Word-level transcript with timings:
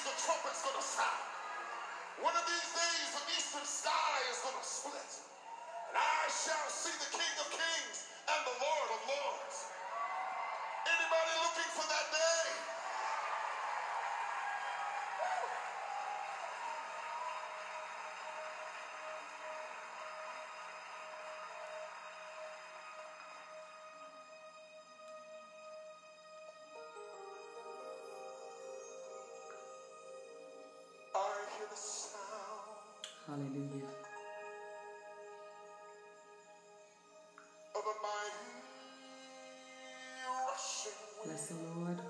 days 0.00 0.12
the 0.16 0.16
trumpet's 0.24 0.62
gonna 0.64 0.80
sound. 0.82 1.24
One 2.24 2.32
of 2.32 2.44
these 2.48 2.70
days 2.72 3.08
the 3.20 3.24
eastern 3.36 3.66
sky 3.68 4.16
is 4.32 4.40
gonna 4.44 4.64
split. 4.64 5.12
And 5.92 5.96
I 6.00 6.20
shall 6.32 6.68
see 6.72 6.94
the 7.04 7.10
King 7.12 7.34
of 7.40 7.48
Kings 7.52 7.98
and 8.32 8.40
the 8.48 8.56
Lord 8.56 8.88
of 8.96 9.00
Lords. 9.08 9.56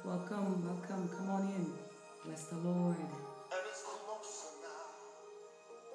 Welcome, 0.05 0.65
welcome. 0.65 1.09
Come 1.17 1.31
on 1.31 1.43
in. 1.49 1.73
Bless 2.25 2.45
the 2.47 2.57
Lord. 2.57 2.97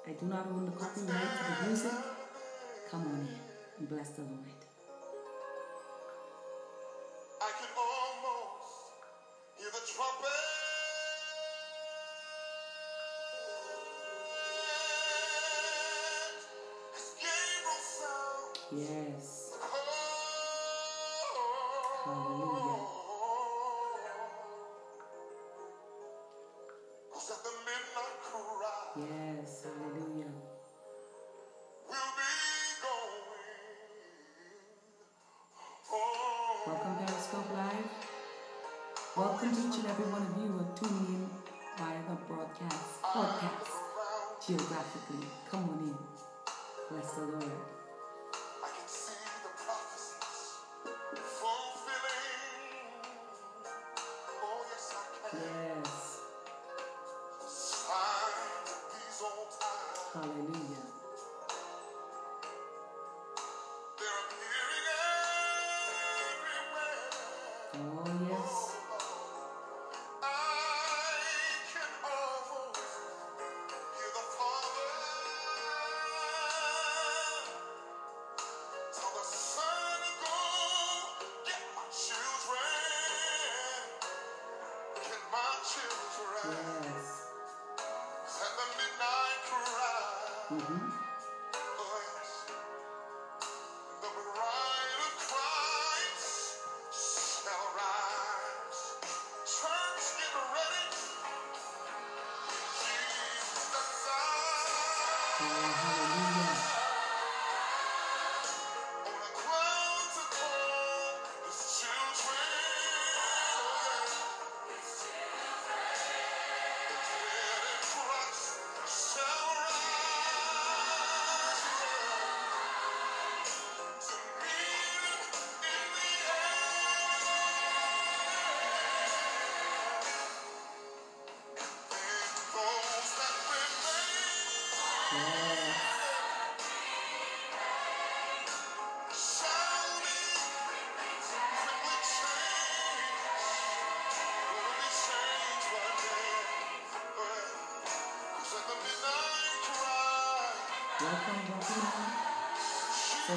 I 0.06 0.12
do 0.12 0.26
not 0.26 0.46
own 0.46 0.66
the 0.66 0.72
copyright 0.72 1.08
to 1.10 1.62
the 1.62 1.68
music. 1.68 1.92
Come 2.90 3.02
on 3.02 3.20
in 3.20 3.28
and 3.78 3.88
bless 3.88 4.10
the 4.10 4.22
Lord. 4.22 4.46
I 7.42 7.50
can 7.58 7.68
almost 7.76 8.92
hear. 9.58 9.70
Yes. 18.72 19.52
Oh. 19.62 19.68
Hallelujah. 22.04 22.55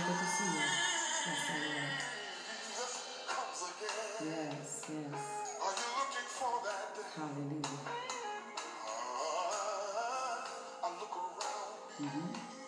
good 0.09 0.17
to 0.17 0.25
see 0.25 0.43
you. 0.45 0.65
Yes, 1.29 1.49
I 1.49 1.57
am. 1.77 1.89
Yes, 4.25 4.69
yes. 4.89 5.21
Are 5.61 5.75
you 5.79 5.89
looking 5.99 6.29
for 6.33 6.55
that? 6.65 6.97
Hallelujah. 7.15 7.81
Uh, 8.89 10.83
I 10.83 10.89
look 10.99 11.13
around. 11.13 11.77
Mm-hmm. 12.01 12.58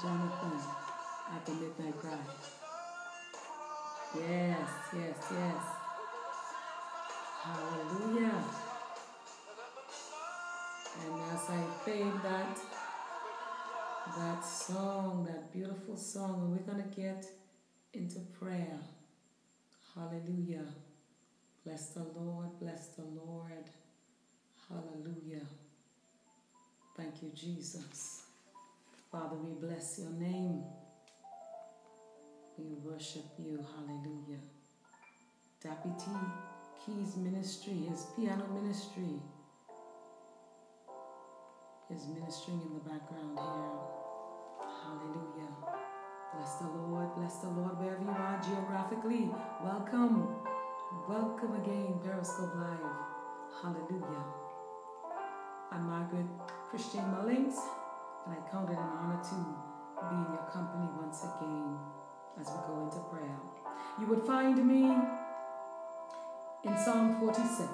Jonathan 0.00 0.58
at 1.34 1.46
the 1.46 1.52
midnight 1.52 1.98
cry. 1.98 2.18
Yes, 4.14 4.68
yes, 4.94 5.16
yes. 5.32 5.62
Hallelujah. 7.42 8.44
And 11.02 11.22
as 11.32 11.50
I 11.50 11.64
fade 11.84 12.12
that 12.22 12.58
that 14.18 14.44
song, 14.44 15.26
that 15.28 15.52
beautiful 15.52 15.96
song, 15.96 16.50
we're 16.50 16.72
gonna 16.72 16.88
get 16.94 17.26
into 17.92 18.20
prayer. 18.38 18.78
Hallelujah. 19.94 20.66
Bless 21.64 21.88
the 21.90 22.04
Lord, 22.16 22.48
bless 22.60 22.88
the 22.88 23.04
Lord. 23.04 23.64
Hallelujah. 24.68 25.46
Thank 26.96 27.22
you, 27.22 27.30
Jesus. 27.34 28.25
Father, 29.16 29.36
we 29.36 29.66
bless 29.66 29.98
your 29.98 30.10
name. 30.10 30.62
We 32.58 32.66
worship 32.84 33.24
you. 33.38 33.64
Hallelujah. 33.74 34.42
Deputy 35.62 36.18
Keys 36.84 37.16
Ministry, 37.16 37.86
his 37.88 38.08
piano 38.14 38.44
ministry, 38.52 39.22
is 41.88 42.02
ministering 42.08 42.60
in 42.60 42.74
the 42.74 42.80
background 42.80 43.38
here. 43.38 44.68
Hallelujah. 44.84 45.52
Bless 46.34 46.56
the 46.56 46.68
Lord, 46.68 47.14
bless 47.16 47.36
the 47.38 47.48
Lord 47.48 47.78
wherever 47.78 48.02
you 48.02 48.10
are 48.10 48.40
geographically. 48.44 49.30
Welcome. 49.64 50.28
Welcome 51.08 51.54
again, 51.62 51.94
Periscope 52.04 52.54
Live. 52.56 52.92
Hallelujah. 53.62 54.24
I'm 55.72 55.88
Margaret 55.88 56.26
Christian 56.68 57.04
Mullings, 57.14 57.56
and 58.26 58.34
I 58.34 58.50
count 58.50 58.70
it 58.70 58.72
an 58.72 58.78
honor 58.78 59.22
to 59.22 59.34
be 60.10 60.16
in 60.16 60.26
your 60.34 60.48
company 60.52 60.88
once 61.00 61.22
again 61.22 61.78
as 62.40 62.48
we 62.48 62.74
go 62.74 62.82
into 62.82 62.98
prayer. 63.08 63.38
You 64.00 64.06
would 64.06 64.26
find 64.26 64.56
me 64.66 64.82
in 66.64 66.76
Psalm 66.76 67.20
47. 67.20 67.68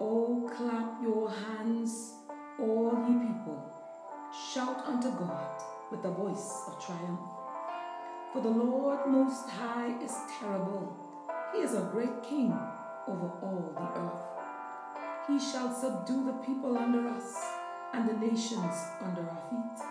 Oh, 0.00 0.50
clap 0.56 1.02
your 1.02 1.30
hands, 1.30 2.14
all 2.60 3.04
ye 3.08 3.14
people. 3.14 3.70
Shout 4.52 4.84
unto 4.86 5.10
God 5.10 5.62
with 5.90 6.02
the 6.02 6.10
voice 6.10 6.62
of 6.68 6.84
triumph. 6.84 7.20
For 8.32 8.40
the 8.42 8.48
Lord 8.48 9.06
Most 9.08 9.48
High 9.48 9.94
is 10.02 10.14
terrible. 10.40 10.96
He 11.52 11.60
is 11.60 11.74
a 11.74 11.88
great 11.92 12.22
king 12.22 12.52
over 13.08 13.30
all 13.42 13.72
the 13.76 14.00
earth. 14.00 15.28
He 15.28 15.38
shall 15.38 15.74
subdue 15.74 16.26
the 16.26 16.32
people 16.44 16.76
under 16.76 17.08
us 17.08 17.36
and 17.94 18.08
the 18.08 18.26
nations 18.26 18.74
under 19.00 19.22
our 19.22 19.42
feet. 19.50 19.86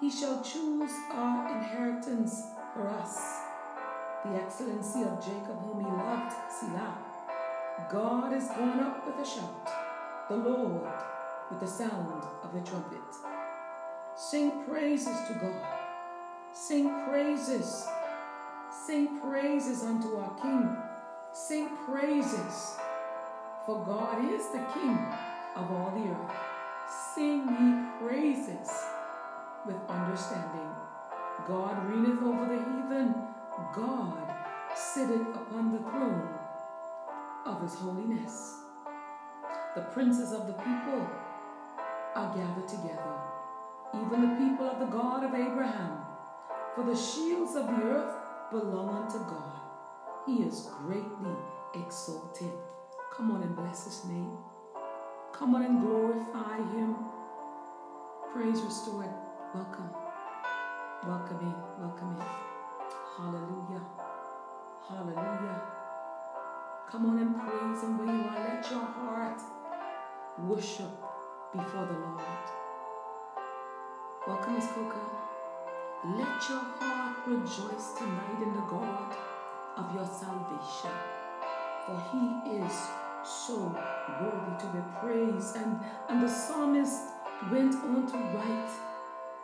He 0.00 0.10
shall 0.10 0.42
choose 0.42 0.92
our 1.12 1.48
inheritance 1.56 2.42
for 2.74 2.88
us, 2.88 3.40
the 4.24 4.34
excellency 4.34 5.02
of 5.02 5.24
Jacob 5.24 5.58
whom 5.62 5.80
he 5.80 5.90
loved, 5.90 6.34
Selah. 6.50 6.98
God 7.90 8.34
is 8.34 8.48
gone 8.48 8.80
up 8.80 9.06
with 9.06 9.26
a 9.26 9.28
shout, 9.28 9.70
the 10.28 10.36
Lord 10.36 10.92
with 11.50 11.60
the 11.60 11.66
sound 11.66 12.22
of 12.42 12.54
a 12.54 12.60
trumpet. 12.60 13.00
Sing 14.14 14.64
praises 14.68 15.16
to 15.28 15.34
God. 15.34 15.62
Sing 16.52 16.90
praises. 17.08 17.86
Sing 18.86 19.20
praises 19.20 19.82
unto 19.82 20.16
our 20.16 20.34
King. 20.40 20.76
Sing 21.32 21.68
praises. 21.88 22.76
For 23.64 23.84
God 23.84 24.32
is 24.32 24.46
the 24.48 24.64
King 24.74 24.98
of 25.54 25.70
all 25.70 25.92
the 25.94 26.10
earth. 26.10 26.45
Sing 27.16 27.48
ye 27.48 28.06
praises 28.06 28.68
with 29.66 29.76
understanding. 29.88 30.68
God 31.48 31.88
reigneth 31.88 32.22
over 32.22 32.44
the 32.44 32.58
heathen. 32.58 33.14
God 33.74 34.34
sitteth 34.74 35.26
upon 35.34 35.72
the 35.72 35.78
throne 35.78 36.28
of 37.46 37.62
his 37.62 37.74
holiness. 37.76 38.56
The 39.74 39.80
princes 39.94 40.32
of 40.32 40.46
the 40.46 40.52
people 40.52 41.08
are 42.16 42.36
gathered 42.36 42.68
together, 42.68 43.16
even 43.94 44.20
the 44.20 44.36
people 44.36 44.68
of 44.68 44.78
the 44.78 44.84
God 44.94 45.24
of 45.24 45.34
Abraham. 45.34 45.96
For 46.74 46.84
the 46.84 46.94
shields 46.94 47.56
of 47.56 47.66
the 47.66 47.82
earth 47.82 48.14
belong 48.50 48.90
unto 48.90 49.20
God. 49.20 49.58
He 50.26 50.42
is 50.42 50.68
greatly 50.82 51.34
exalted. 51.74 52.52
Come 53.10 53.30
on 53.30 53.42
and 53.42 53.56
bless 53.56 53.86
his 53.86 54.04
name. 54.04 54.36
Come 55.32 55.54
on 55.54 55.62
and 55.62 55.80
glorify 55.80 56.56
him. 56.56 56.96
Praise 58.32 58.60
restored. 58.62 59.10
Welcome. 59.54 59.90
Welcome 61.06 61.40
in. 61.40 61.54
Welcome 61.78 62.16
in. 62.16 62.26
Hallelujah. 63.16 63.82
Hallelujah. 64.88 65.62
Come 66.90 67.06
on 67.06 67.18
and 67.18 67.34
praise 67.34 67.82
him 67.82 67.98
where 67.98 68.06
you 68.06 68.22
are. 68.24 68.54
Let 68.54 68.70
your 68.70 68.80
heart 68.80 69.42
worship 70.38 70.90
before 71.52 71.86
the 71.86 71.92
Lord. 71.92 72.22
Welcome, 74.26 74.54
Miss 74.54 74.66
Coca. 74.66 75.00
Let 76.04 76.48
your 76.48 76.62
heart 76.78 77.26
rejoice 77.26 77.92
tonight 77.98 78.42
in 78.42 78.52
the 78.54 78.60
God 78.62 79.16
of 79.76 79.94
your 79.94 80.06
salvation. 80.06 80.90
For 81.86 82.00
he 82.12 82.56
is 82.58 83.05
so 83.24 83.74
worthy 84.20 84.58
to 84.60 84.66
be 84.66 84.80
praised. 85.00 85.56
And, 85.56 85.80
and 86.08 86.22
the 86.22 86.28
psalmist 86.28 87.02
went 87.50 87.74
on 87.74 88.06
to 88.06 88.16
write 88.36 88.70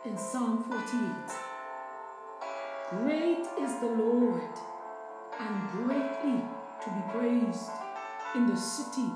in 0.05 0.17
Psalm 0.17 0.63
48 0.63 1.53
Great 2.89 3.47
is 3.59 3.79
the 3.79 3.87
Lord, 3.87 4.41
and 5.39 5.69
greatly 5.71 6.41
to 6.83 6.89
be 6.89 7.01
praised 7.11 7.69
in 8.35 8.47
the 8.47 8.57
city 8.57 9.09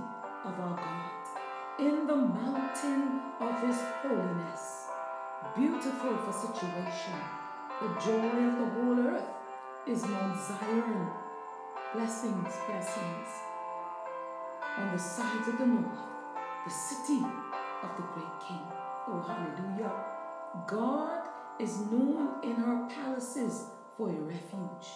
of 0.45 0.59
our 0.59 0.75
God, 0.75 1.79
in 1.79 2.07
the 2.07 2.15
mountain 2.15 3.21
of 3.39 3.61
his 3.61 3.77
holiness. 4.01 4.87
Beautiful 5.55 6.17
for 6.17 6.33
situation. 6.33 7.13
The 7.81 7.89
joy 8.03 8.27
of 8.47 8.57
the 8.59 8.65
whole 8.73 8.99
earth 9.07 9.29
is 9.85 10.05
Mount 10.05 10.39
Zion. 10.39 11.07
Blessings, 11.93 12.53
blessings. 12.67 13.46
On 14.77 14.91
the 14.91 14.99
sides 14.99 15.47
of 15.47 15.57
the 15.57 15.65
north, 15.65 15.97
the 16.63 16.71
city 16.71 17.25
of 17.83 17.89
the 17.97 18.03
great 18.13 18.39
king. 18.47 18.61
Oh, 19.07 19.23
hallelujah. 19.25 19.91
God 20.67 21.27
is 21.59 21.79
known 21.91 22.43
in 22.43 22.55
her 22.55 22.87
palaces 22.87 23.65
for 23.97 24.09
a 24.09 24.13
refuge. 24.13 24.87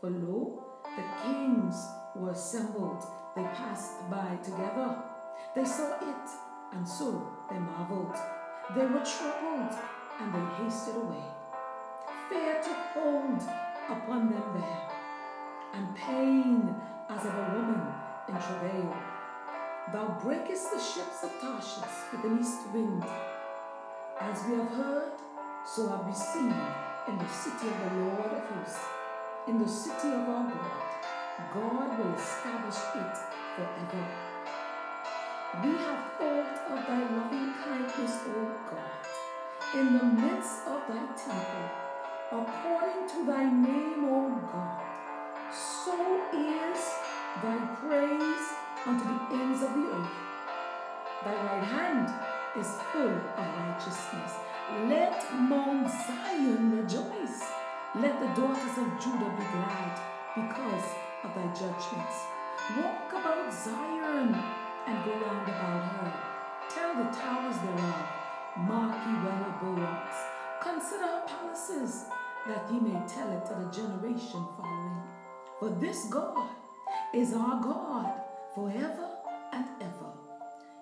For 0.00 0.10
lo, 0.10 0.64
the 0.84 1.04
kings 1.22 1.76
were 2.14 2.32
assembled. 2.32 3.02
They 3.34 3.42
passed 3.42 4.10
by 4.10 4.36
together. 4.44 4.96
They 5.56 5.64
saw 5.64 5.94
it, 5.94 6.30
and 6.72 6.86
so 6.86 7.26
they 7.50 7.58
marveled. 7.58 8.16
They 8.76 8.84
were 8.84 9.04
troubled, 9.04 9.72
and 10.20 10.34
they 10.34 10.64
hasted 10.64 10.96
away. 10.96 11.24
Fear 12.28 12.60
took 12.62 12.76
hold 12.92 13.42
upon 13.88 14.30
them 14.30 14.44
there, 14.54 14.88
and 15.72 15.96
pain 15.96 16.74
as 17.08 17.24
of 17.24 17.34
a 17.34 17.54
woman 17.54 17.89
in 18.28 18.34
travail. 18.34 18.94
Thou 19.92 20.18
breakest 20.22 20.70
the 20.72 20.78
ships 20.78 21.24
of 21.24 21.30
Tarshish 21.40 22.12
with 22.12 22.24
an 22.24 22.38
east 22.40 22.60
wind. 22.72 23.04
As 24.20 24.44
we 24.46 24.56
have 24.56 24.70
heard, 24.70 25.12
so 25.66 25.88
have 25.88 26.06
we 26.06 26.12
seen 26.12 26.54
in 27.08 27.18
the 27.18 27.28
city 27.28 27.68
of 27.68 27.92
the 27.92 27.98
Lord 28.04 28.32
of 28.32 28.44
hosts. 28.56 28.84
in 29.48 29.58
the 29.58 29.68
city 29.68 30.08
of 30.08 30.28
our 30.28 30.44
God. 30.44 30.90
God 31.54 31.98
will 31.98 32.14
establish 32.14 32.76
it 32.94 33.16
forever. 33.56 34.06
We 35.64 35.70
have 35.70 36.12
thought 36.18 36.56
of 36.70 36.86
thy 36.86 37.00
loving 37.16 37.54
kindness, 37.64 38.20
O 38.28 38.50
God, 38.70 39.00
in 39.74 39.98
the 39.98 40.04
midst 40.04 40.66
of 40.66 40.82
thy 40.86 41.06
temple, 41.16 41.68
according 42.30 43.08
to 43.08 43.26
thy 43.26 43.44
name, 43.50 44.04
O 44.04 44.30
God. 44.52 44.82
So 45.52 45.96
is 46.32 46.99
thy 47.42 47.56
praise 47.80 48.46
unto 48.86 49.04
the 49.04 49.42
ends 49.42 49.62
of 49.62 49.72
the 49.74 49.86
earth. 49.94 50.10
Thy 51.24 51.34
right 51.34 51.64
hand 51.64 52.08
is 52.58 52.66
full 52.92 53.08
of 53.08 53.46
righteousness. 53.58 54.32
Let 54.88 55.24
Mount 55.34 55.88
Zion 55.88 56.76
rejoice. 56.76 57.42
Let 57.94 58.20
the 58.20 58.40
daughters 58.40 58.76
of 58.78 58.86
Judah 59.02 59.30
be 59.38 59.46
glad 59.54 60.00
because 60.34 60.86
of 61.24 61.34
thy 61.34 61.46
judgments. 61.54 62.16
Walk 62.76 63.12
about 63.12 63.52
Zion 63.52 64.34
and 64.86 65.04
go 65.04 65.12
round 65.12 65.48
about 65.48 65.84
her. 65.92 66.12
Tell 66.68 66.94
the 66.94 67.10
towers 67.10 67.56
thereof, 67.58 68.06
mark 68.58 68.96
ye 69.06 69.14
well 69.24 69.42
her 69.44 69.54
bulwarks. 69.60 70.16
Consider 70.62 71.06
her 71.06 71.24
palaces, 71.26 72.06
that 72.46 72.70
ye 72.72 72.80
may 72.80 73.00
tell 73.06 73.30
it 73.32 73.44
to 73.46 73.54
the 73.54 73.70
generation 73.70 74.46
following. 74.56 75.02
For 75.58 75.70
this 75.80 76.04
God 76.06 76.48
is 77.12 77.32
our 77.32 77.60
God 77.60 78.12
forever 78.54 79.08
and 79.52 79.64
ever. 79.80 80.12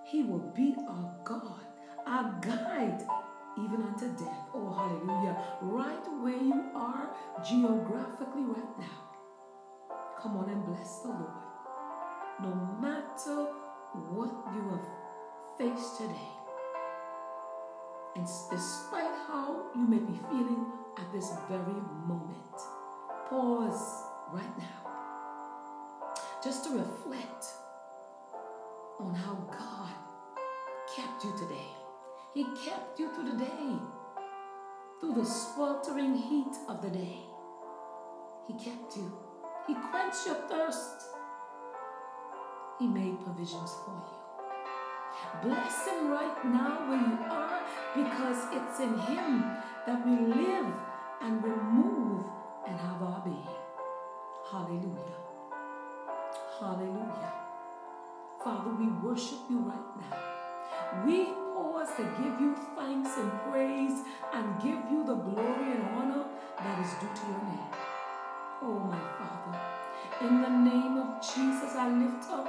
He 0.05 0.23
will 0.23 0.53
be 0.55 0.75
our 0.89 1.15
God, 1.25 1.67
our 2.07 2.39
guide, 2.41 3.03
even 3.59 3.83
unto 3.83 4.09
death. 4.17 4.49
Oh, 4.55 4.73
hallelujah. 4.73 5.37
Right 5.61 6.07
where 6.23 6.37
you 6.37 6.71
are 6.75 7.11
geographically 7.47 8.43
right 8.43 8.79
now. 8.79 9.09
Come 10.21 10.37
on 10.39 10.51
and 10.51 10.65
bless 10.65 11.01
the 11.01 11.09
Lord. 11.09 11.33
No 12.41 12.55
matter 12.81 13.53
what 14.11 14.33
you 14.55 14.63
have 14.71 14.87
faced 15.59 15.99
today, 15.99 16.39
and 18.17 18.27
despite 18.51 19.15
how 19.27 19.67
you 19.75 19.87
may 19.87 19.99
be 19.99 20.19
feeling 20.29 20.67
at 20.97 21.13
this 21.13 21.33
very 21.49 21.81
moment, 22.07 22.55
pause 23.29 24.05
right 24.33 24.59
now 24.59 24.88
just 26.43 26.65
to 26.65 26.71
reflect 26.71 27.47
on 29.01 29.15
how 29.15 29.35
God 29.51 29.91
kept 30.95 31.25
you 31.25 31.33
today. 31.37 31.69
He 32.35 32.45
kept 32.65 32.99
you 32.99 33.13
through 33.13 33.33
the 33.33 33.39
day, 33.39 33.77
through 35.01 35.15
the 35.15 35.25
sweltering 35.25 36.15
heat 36.15 36.55
of 36.69 36.81
the 36.83 36.91
day. 36.91 37.19
He 38.47 38.55
kept 38.55 38.97
you. 38.97 39.13
He 39.67 39.75
quenched 39.75 40.27
your 40.27 40.37
thirst. 40.49 41.03
He 42.79 42.87
made 42.87 43.23
provisions 43.25 43.75
for 43.85 43.91
you. 43.91 44.19
Bless 45.43 45.87
Him 45.89 46.11
right 46.11 46.45
now 46.45 46.89
where 46.89 47.01
you 47.01 47.19
are 47.29 47.61
because 47.97 48.39
it's 48.53 48.81
in 48.81 48.97
Him 48.97 49.45
that 49.87 50.07
we 50.07 50.13
live 50.13 50.73
and 51.21 51.43
we 51.43 51.51
move 51.51 52.25
and 52.67 52.79
have 52.79 53.03
our 53.03 53.23
being. 53.25 53.49
Hallelujah. 54.51 55.28
Hallelujah. 56.59 57.33
Father, 58.43 58.71
we 58.71 58.89
worship 58.89 59.39
you 59.49 59.59
right 59.61 59.97
now. 60.01 61.07
We 61.07 61.27
pause 61.55 61.89
to 61.97 62.03
give 62.03 62.41
you 62.41 62.57
thanks 62.75 63.17
and 63.17 63.31
praise 63.47 64.03
and 64.35 64.61
give 64.61 64.91
you 64.91 65.05
the 65.07 65.15
glory 65.15 65.71
and 65.71 65.85
honor 65.95 66.25
that 66.59 66.85
is 66.85 66.95
due 66.95 67.15
to 67.15 67.27
your 67.31 67.43
name. 67.47 67.71
Oh, 68.61 68.91
my 68.91 68.99
Father, 68.99 69.57
in 70.27 70.43
the 70.43 70.49
name 70.49 70.99
of 70.99 71.23
Jesus, 71.23 71.77
I 71.77 71.91
lift 71.91 72.29
up 72.29 72.49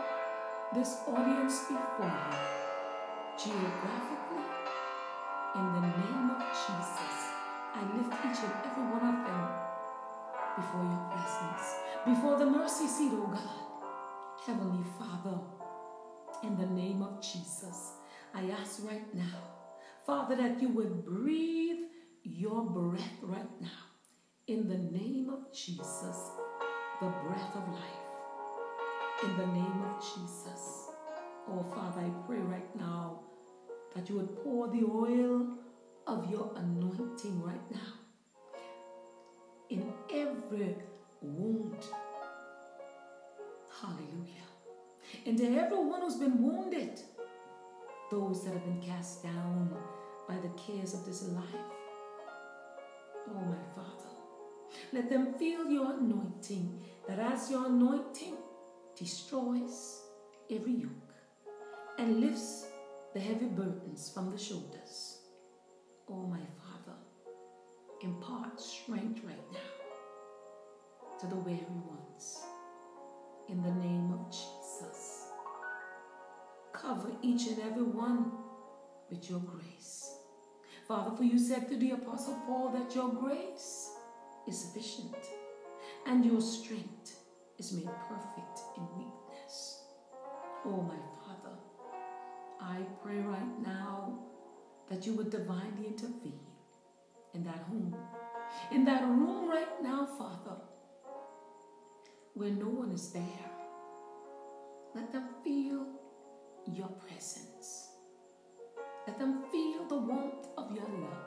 this 0.73 1.01
audience 1.07 1.65
before 1.69 2.09
you. 2.09 2.37
Geographically, 3.37 4.45
in 5.53 5.65
the 5.73 5.81
name 5.81 6.31
of 6.33 6.41
Jesus, 6.49 7.15
I 7.75 7.81
lift 7.93 8.13
each 8.25 8.41
and 8.41 8.53
every 8.65 8.85
one 8.89 9.05
of 9.05 9.21
them 9.21 9.47
before 10.55 10.81
your 10.81 11.05
presence, 11.13 11.75
before 12.05 12.39
the 12.39 12.45
mercy 12.47 12.87
seat, 12.87 13.11
oh 13.13 13.27
God. 13.27 13.68
Heavenly 14.45 14.85
Father, 14.97 15.37
in 16.43 16.57
the 16.57 16.65
name 16.65 17.01
of 17.01 17.21
Jesus, 17.21 17.91
I 18.33 18.49
ask 18.49 18.81
right 18.83 19.13
now, 19.13 19.37
Father, 20.05 20.35
that 20.37 20.61
you 20.61 20.69
would 20.69 21.05
breathe 21.05 21.89
your 22.23 22.63
breath 22.63 23.19
right 23.21 23.61
now. 23.61 23.67
In 24.47 24.67
the 24.69 24.77
name 24.77 25.29
of 25.29 25.53
Jesus, 25.53 26.31
the 27.01 27.07
breath 27.07 27.55
of 27.55 27.67
life. 27.73 28.09
In 29.23 29.37
the 29.37 29.47
name 29.47 29.83
of 29.83 30.01
Jesus. 30.01 30.87
Oh, 31.49 31.65
Father, 31.75 32.01
I 32.01 32.09
pray 32.25 32.39
right 32.39 32.75
now 32.77 33.19
that 33.93 34.09
you 34.09 34.15
would 34.15 34.35
pour 34.43 34.69
the 34.69 34.83
oil 34.83 35.47
of 36.07 36.31
your 36.31 36.53
anointing 36.55 37.41
right 37.41 37.71
now 37.71 37.93
in 39.69 39.93
every 40.11 40.75
wound. 41.21 41.83
Hallelujah. 43.81 44.47
And 45.25 45.37
to 45.37 45.45
everyone 45.57 46.01
who's 46.01 46.15
been 46.15 46.41
wounded, 46.43 47.01
those 48.11 48.43
that 48.43 48.53
have 48.53 48.65
been 48.65 48.81
cast 48.81 49.23
down 49.23 49.75
by 50.27 50.35
the 50.35 50.49
cares 50.49 50.93
of 50.93 51.05
this 51.05 51.23
life. 51.23 51.45
Oh, 53.29 53.41
my 53.41 53.63
Father, 53.75 54.09
let 54.91 55.09
them 55.09 55.33
feel 55.35 55.65
your 55.69 55.93
anointing, 55.93 56.81
that 57.07 57.19
as 57.19 57.49
your 57.49 57.67
anointing 57.67 58.35
destroys 58.97 60.01
every 60.49 60.73
yoke 60.73 61.13
and 61.97 62.19
lifts 62.19 62.65
the 63.13 63.19
heavy 63.19 63.45
burdens 63.45 64.11
from 64.13 64.29
the 64.31 64.37
shoulders. 64.37 65.19
Oh, 66.09 66.27
my 66.27 66.41
Father, 66.57 66.97
impart 68.01 68.59
strength 68.59 69.21
right 69.23 69.51
now 69.53 69.59
to 71.19 71.27
the 71.27 71.35
weary 71.35 71.59
ones. 71.87 72.08
In 73.49 73.63
the 73.63 73.71
name 73.71 74.13
of 74.13 74.29
Jesus. 74.29 75.29
Cover 76.71 77.09
each 77.23 77.47
and 77.47 77.59
every 77.63 77.81
one 77.81 78.31
with 79.09 79.27
your 79.27 79.39
grace. 79.39 80.17
Father, 80.87 81.17
for 81.17 81.23
you 81.23 81.39
said 81.39 81.67
to 81.67 81.75
the 81.75 81.91
Apostle 81.91 82.39
Paul 82.45 82.71
that 82.77 82.93
your 82.93 83.09
grace 83.09 83.89
is 84.47 84.59
sufficient 84.59 85.15
and 86.05 86.23
your 86.23 86.41
strength 86.41 87.15
is 87.57 87.73
made 87.73 87.89
perfect 88.07 88.59
in 88.77 88.83
weakness. 88.95 89.81
Oh, 90.65 90.83
my 90.83 90.97
Father, 91.25 91.57
I 92.61 92.81
pray 93.03 93.17
right 93.17 93.61
now 93.65 94.19
that 94.91 95.07
you 95.07 95.13
would 95.13 95.31
divinely 95.31 95.87
intervene 95.87 96.39
in 97.33 97.43
that 97.45 97.63
home, 97.67 97.95
in 98.71 98.85
that 98.85 99.01
room 99.03 99.49
right 99.49 99.81
now, 99.81 100.05
Father, 100.05 100.61
where 102.39 102.51
no 102.51 102.67
one 102.67 102.89
is 102.91 103.09
there. 103.11 103.51
Let 104.95 105.11
them 105.11 105.25
feel 105.43 105.85
your 106.73 106.87
presence. 106.87 107.89
Let 109.05 109.19
them 109.19 109.43
feel 109.51 109.85
the 109.89 109.97
warmth 109.97 110.47
of 110.57 110.73
your 110.73 110.87
love 110.87 111.25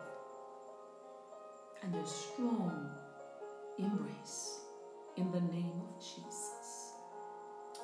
and 1.82 1.94
your 1.94 2.06
strong 2.06 2.88
embrace 3.78 4.60
in 5.18 5.30
the 5.30 5.40
name 5.42 5.82
of 5.86 6.00
Jesus. 6.00 6.94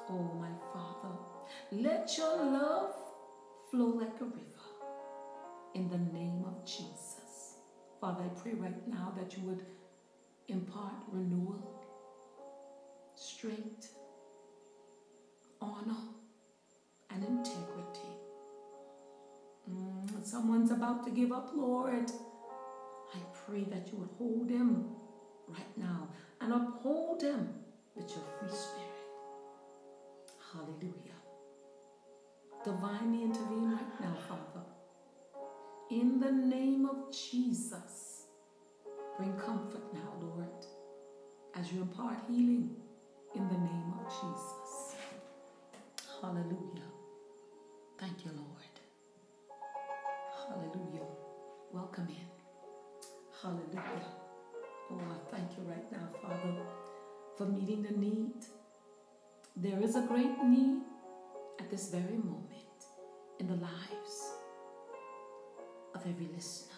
Oh, 0.09 0.33
my 0.41 0.49
Father, 0.73 1.15
let 1.71 2.17
your 2.17 2.35
love 2.35 2.95
flow 3.71 3.89
like 3.89 4.19
a 4.23 4.25
river 4.25 4.71
in 5.75 5.91
the 5.91 5.99
name 5.99 6.47
of 6.47 6.65
Jesus. 6.65 7.57
Father, 8.01 8.25
I 8.25 8.41
pray 8.41 8.55
right 8.55 8.89
now 8.89 9.13
that 9.19 9.37
you 9.37 9.43
would 9.43 9.67
impart 10.49 10.95
renewal, 11.13 11.78
strength, 13.19 13.95
honor, 15.61 15.97
and 17.11 17.25
integrity. 17.25 18.15
Mm, 19.69 20.25
someone's 20.25 20.71
about 20.71 21.05
to 21.05 21.11
give 21.11 21.33
up, 21.33 21.51
Lord. 21.55 22.11
I 23.15 23.19
pray 23.47 23.65
that 23.65 23.89
you 23.91 23.99
would 23.99 24.11
hold 24.19 24.49
them 24.49 24.91
right 25.49 25.77
now 25.77 26.09
and 26.41 26.53
uphold 26.53 27.21
them 27.21 27.49
with 27.97 28.09
your 28.11 28.25
free 28.39 28.57
spirit. 28.57 28.89
Hallelujah. 30.53 31.19
Divinely 32.65 33.25
intervene 33.25 33.73
right 33.73 34.01
now, 34.01 34.17
Father. 34.29 34.67
In 35.91 36.21
the 36.21 36.31
name 36.31 36.87
of 36.87 37.13
Jesus, 37.13 38.27
bring 39.17 39.33
comfort 39.39 39.93
now, 39.95 40.13
Lord, 40.21 40.67
as 41.55 41.73
you 41.73 41.83
impart 41.83 42.19
healing 42.29 42.77
in 43.35 43.49
the 43.49 43.55
name 43.59 43.93
of 44.01 44.07
Jesus. 44.13 44.97
Hallelujah. 46.21 46.91
Thank 47.99 48.25
you, 48.25 48.33
Lord. 48.37 48.75
Hallelujah. 50.49 51.07
Welcome 51.73 52.09
in. 52.09 52.29
Hallelujah. 53.43 54.05
Oh, 54.91 55.01
I 55.01 55.37
thank 55.37 55.51
you 55.59 55.65
right 55.65 55.93
now, 55.93 56.09
Father. 56.23 56.55
for 57.37 57.47
meeting 57.47 57.83
the 57.83 57.93
need. 57.97 58.33
There 59.57 59.81
is 59.83 59.97
a 59.97 60.03
great 60.03 60.43
need 60.45 60.83
at 61.61 61.71
this 61.71 61.91
very 61.91 62.17
moment 62.17 62.79
in 63.41 63.47
the 63.49 63.55
lives 63.57 64.33
of 65.95 66.03
every 66.07 66.29
listener. 66.35 66.75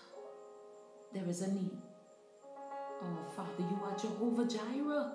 There 1.13 1.29
is 1.29 1.43
a 1.43 1.53
need. 1.53 1.79
Oh, 3.03 3.19
Father, 3.37 3.61
you 3.61 3.81
are 3.85 3.97
Jehovah 3.97 4.47
Jireh. 4.47 5.13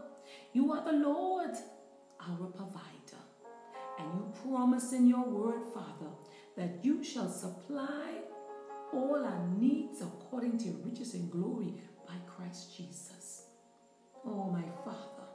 You 0.53 0.71
are 0.71 0.83
the 0.83 0.97
Lord, 0.97 1.51
our 2.19 2.47
provider. 2.47 3.21
And 3.99 4.13
you 4.13 4.33
promise 4.43 4.93
in 4.93 5.07
your 5.07 5.25
word, 5.25 5.61
Father, 5.73 6.11
that 6.57 6.83
you 6.83 7.03
shall 7.03 7.29
supply 7.29 8.21
all 8.93 9.23
our 9.25 9.47
needs 9.57 10.01
according 10.01 10.57
to 10.59 10.65
your 10.65 10.77
riches 10.85 11.13
and 11.13 11.31
glory 11.31 11.73
by 12.07 12.13
Christ 12.27 12.75
Jesus. 12.75 13.43
Oh, 14.25 14.49
my 14.51 14.63
Father, 14.83 15.27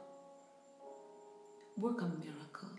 work 1.77 2.01
a 2.01 2.05
miracle. 2.05 2.69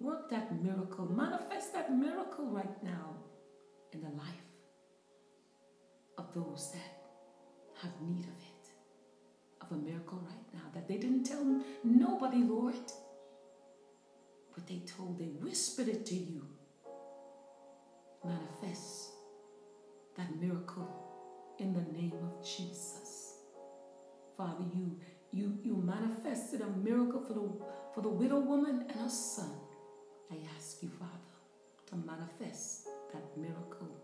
Work 0.00 0.30
that 0.30 0.62
miracle. 0.62 1.06
Manifest 1.06 1.72
that 1.72 1.92
miracle 1.92 2.46
right 2.46 2.82
now 2.82 3.16
in 3.92 4.00
the 4.02 4.10
life 4.10 4.48
of 6.18 6.32
those 6.34 6.72
that 6.72 7.82
have 7.82 7.92
need 8.02 8.24
of 8.24 8.36
it, 8.38 8.43
a 9.74 9.76
miracle 9.76 10.20
right 10.24 10.54
now, 10.54 10.70
that 10.74 10.88
they 10.88 10.96
didn't 10.96 11.24
tell 11.24 11.44
nobody, 11.82 12.38
Lord, 12.38 12.74
but 14.54 14.66
they 14.66 14.82
told, 14.86 15.18
they 15.18 15.32
whispered 15.46 15.88
it 15.88 16.06
to 16.06 16.14
you. 16.14 16.46
Manifest 18.24 19.10
that 20.16 20.40
miracle 20.40 20.88
in 21.58 21.74
the 21.74 21.82
name 21.92 22.14
of 22.22 22.42
Jesus. 22.44 23.34
Father, 24.36 24.64
you 24.74 24.98
you 25.30 25.58
you 25.62 25.76
manifested 25.76 26.60
a 26.62 26.68
miracle 26.68 27.20
for 27.20 27.34
the 27.34 27.48
for 27.94 28.00
the 28.00 28.08
widow 28.08 28.40
woman 28.40 28.86
and 28.88 28.92
her 28.92 29.08
son. 29.08 29.50
I 30.30 30.36
ask 30.56 30.82
you, 30.82 30.88
Father, 30.88 31.34
to 31.86 31.96
manifest 31.96 32.88
that 33.12 33.36
miracle 33.36 33.94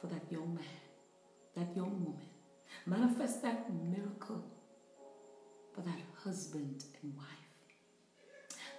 for 0.00 0.06
that 0.06 0.30
young 0.30 0.54
man, 0.54 0.80
that 1.54 1.76
young 1.76 2.04
woman. 2.04 2.28
Manifest 2.86 3.42
that 3.42 3.72
miracle 3.72 4.42
for 5.74 5.80
that 5.82 5.98
husband 6.22 6.84
and 7.02 7.14
wife. 7.16 7.26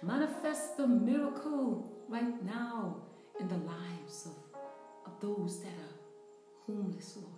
Manifest 0.02 0.76
the 0.76 0.86
miracle 0.86 1.90
right 2.08 2.44
now 2.44 2.96
in 3.40 3.48
the 3.48 3.56
lives 3.56 4.26
of, 4.26 4.60
of 5.06 5.20
those 5.20 5.60
that 5.60 5.68
are 5.68 6.66
homeless, 6.66 7.16
Lord. 7.16 7.30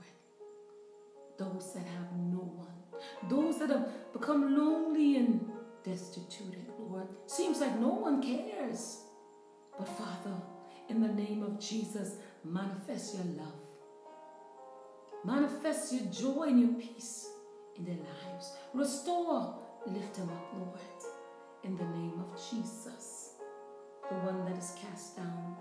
Those 1.38 1.74
that 1.74 1.84
have 1.86 2.12
no 2.18 2.38
one. 2.38 2.66
Those 3.28 3.58
that 3.58 3.70
have 3.70 4.12
become 4.12 4.56
lonely 4.56 5.16
and 5.16 5.48
destitute, 5.84 6.56
Lord. 6.78 7.08
Seems 7.26 7.60
like 7.60 7.78
no 7.78 7.88
one 7.88 8.22
cares. 8.22 9.02
But 9.78 9.88
Father, 9.88 10.36
in 10.88 11.00
the 11.00 11.08
name 11.08 11.42
of 11.42 11.60
Jesus, 11.60 12.16
manifest 12.44 13.14
your 13.14 13.24
love. 13.36 13.52
Manifest 15.24 15.92
your 15.92 16.04
joy 16.06 16.44
and 16.48 16.60
your 16.60 16.80
peace 16.80 17.28
in 17.78 17.84
their 17.84 17.94
lives. 17.94 18.52
Restore, 18.74 19.54
lift 19.86 20.14
them 20.14 20.30
up, 20.30 20.52
Lord, 20.58 20.80
in 21.64 21.76
the 21.76 21.84
name 21.84 22.20
of 22.20 22.50
Jesus. 22.50 23.30
The 24.08 24.16
one 24.16 24.44
that 24.44 24.58
is 24.58 24.74
cast 24.80 25.16
down 25.16 25.56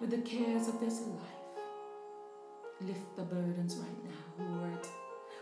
with 0.00 0.10
the 0.10 0.18
cares 0.18 0.68
of 0.68 0.80
this 0.80 1.00
life. 1.00 1.38
Lift 2.80 3.16
the 3.16 3.22
burdens 3.22 3.76
right 3.76 4.04
now, 4.04 4.60
Lord. 4.60 4.86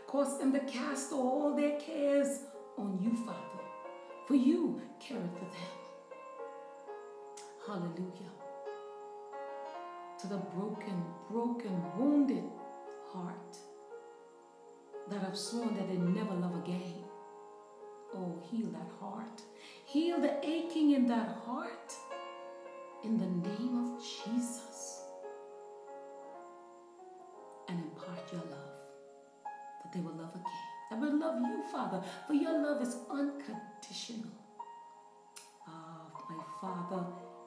Cause 0.06 0.38
them 0.38 0.52
to 0.52 0.60
cast 0.60 1.12
all 1.12 1.54
their 1.54 1.78
cares 1.78 2.40
on 2.78 2.98
you, 3.02 3.14
Father, 3.26 3.64
for 4.26 4.34
you 4.34 4.80
care 5.00 5.28
for 5.34 5.44
them. 5.44 5.86
Hallelujah. 7.66 8.30
To 10.20 10.26
the 10.28 10.36
broken, 10.36 11.04
broken, 11.30 11.82
wounded 11.98 12.44
heart 13.12 13.58
that 15.10 15.20
have 15.20 15.36
sworn 15.36 15.76
that 15.76 15.88
they 15.88 15.96
never 15.96 16.34
love 16.34 16.56
again. 16.56 17.04
Oh, 18.14 18.42
heal 18.50 18.68
that 18.70 18.90
heart. 19.00 19.42
Heal 19.84 20.20
the 20.20 20.44
aching 20.46 20.92
in 20.92 21.06
that 21.06 21.28
heart 21.44 21.92
in 23.04 23.18
the 23.18 23.48
name 23.48 23.84
of 23.84 24.02
Jesus. 24.02 25.02
And 27.68 27.78
impart 27.80 28.32
your 28.32 28.42
love 28.42 28.76
that 29.82 29.92
they 29.92 30.00
will 30.00 30.16
love 30.16 30.34
again. 30.34 30.66
That 30.90 31.00
will 31.00 31.18
love 31.18 31.40
you, 31.40 31.62
Father, 31.70 32.02
for 32.26 32.34
your 32.34 32.52
love 32.62 32.80
is 32.82 32.96
unconditional. 33.10 34.30
Ah, 35.68 36.06
my 36.30 36.42
Father, 36.60 37.04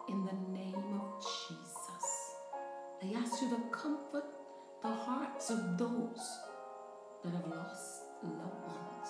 in 0.07 0.25
the 0.25 0.33
name 0.51 1.01
of 1.01 1.21
Jesus, 1.21 2.35
I 3.01 3.13
ask 3.17 3.41
you 3.41 3.49
to 3.49 3.61
comfort 3.71 4.25
the 4.81 4.89
hearts 4.89 5.49
of 5.49 5.77
those 5.77 6.39
that 7.23 7.33
have 7.33 7.47
lost 7.47 8.03
loved 8.23 8.65
ones. 8.65 9.09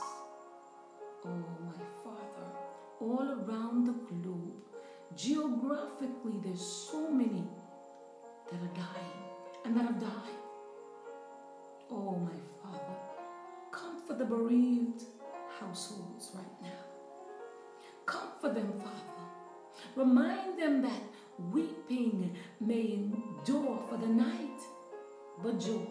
Oh, 1.26 1.46
my 1.66 1.84
Father, 2.04 2.48
all 3.02 3.28
around 3.44 3.86
the 3.86 3.94
globe, 3.94 4.64
geographically, 5.16 6.40
there's 6.44 6.62
so 6.62 7.12
many 7.12 7.48
that 8.52 8.62
are 8.62 8.74
dying 8.74 9.20
and 9.66 9.76
that 9.78 9.86
have 9.86 10.00
died. 10.00 10.40
Oh, 11.92 12.16
my 12.16 12.40
Father, 12.64 12.98
comfort 13.72 14.18
the 14.18 14.26
bereaved 14.26 15.04
households 15.60 16.32
right 16.36 16.62
now. 16.62 16.70
Comfort 18.06 18.56
them, 18.56 18.74
Father. 18.80 19.20
Remind 19.96 20.58
them 20.60 20.82
that 20.82 21.02
weeping 21.52 22.36
may 22.60 22.94
endure 22.94 23.80
for 23.90 23.98
the 23.98 24.08
night, 24.08 24.62
but 25.44 25.60
joy 25.60 25.88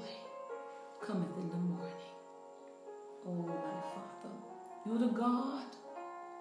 cometh 1.01 1.37
in 1.39 1.49
the 1.49 1.57
morning. 1.57 1.98
Oh, 3.29 3.43
my 3.43 3.81
Father, 3.93 4.35
you're 4.87 4.99
the 4.99 5.15
God 5.15 5.67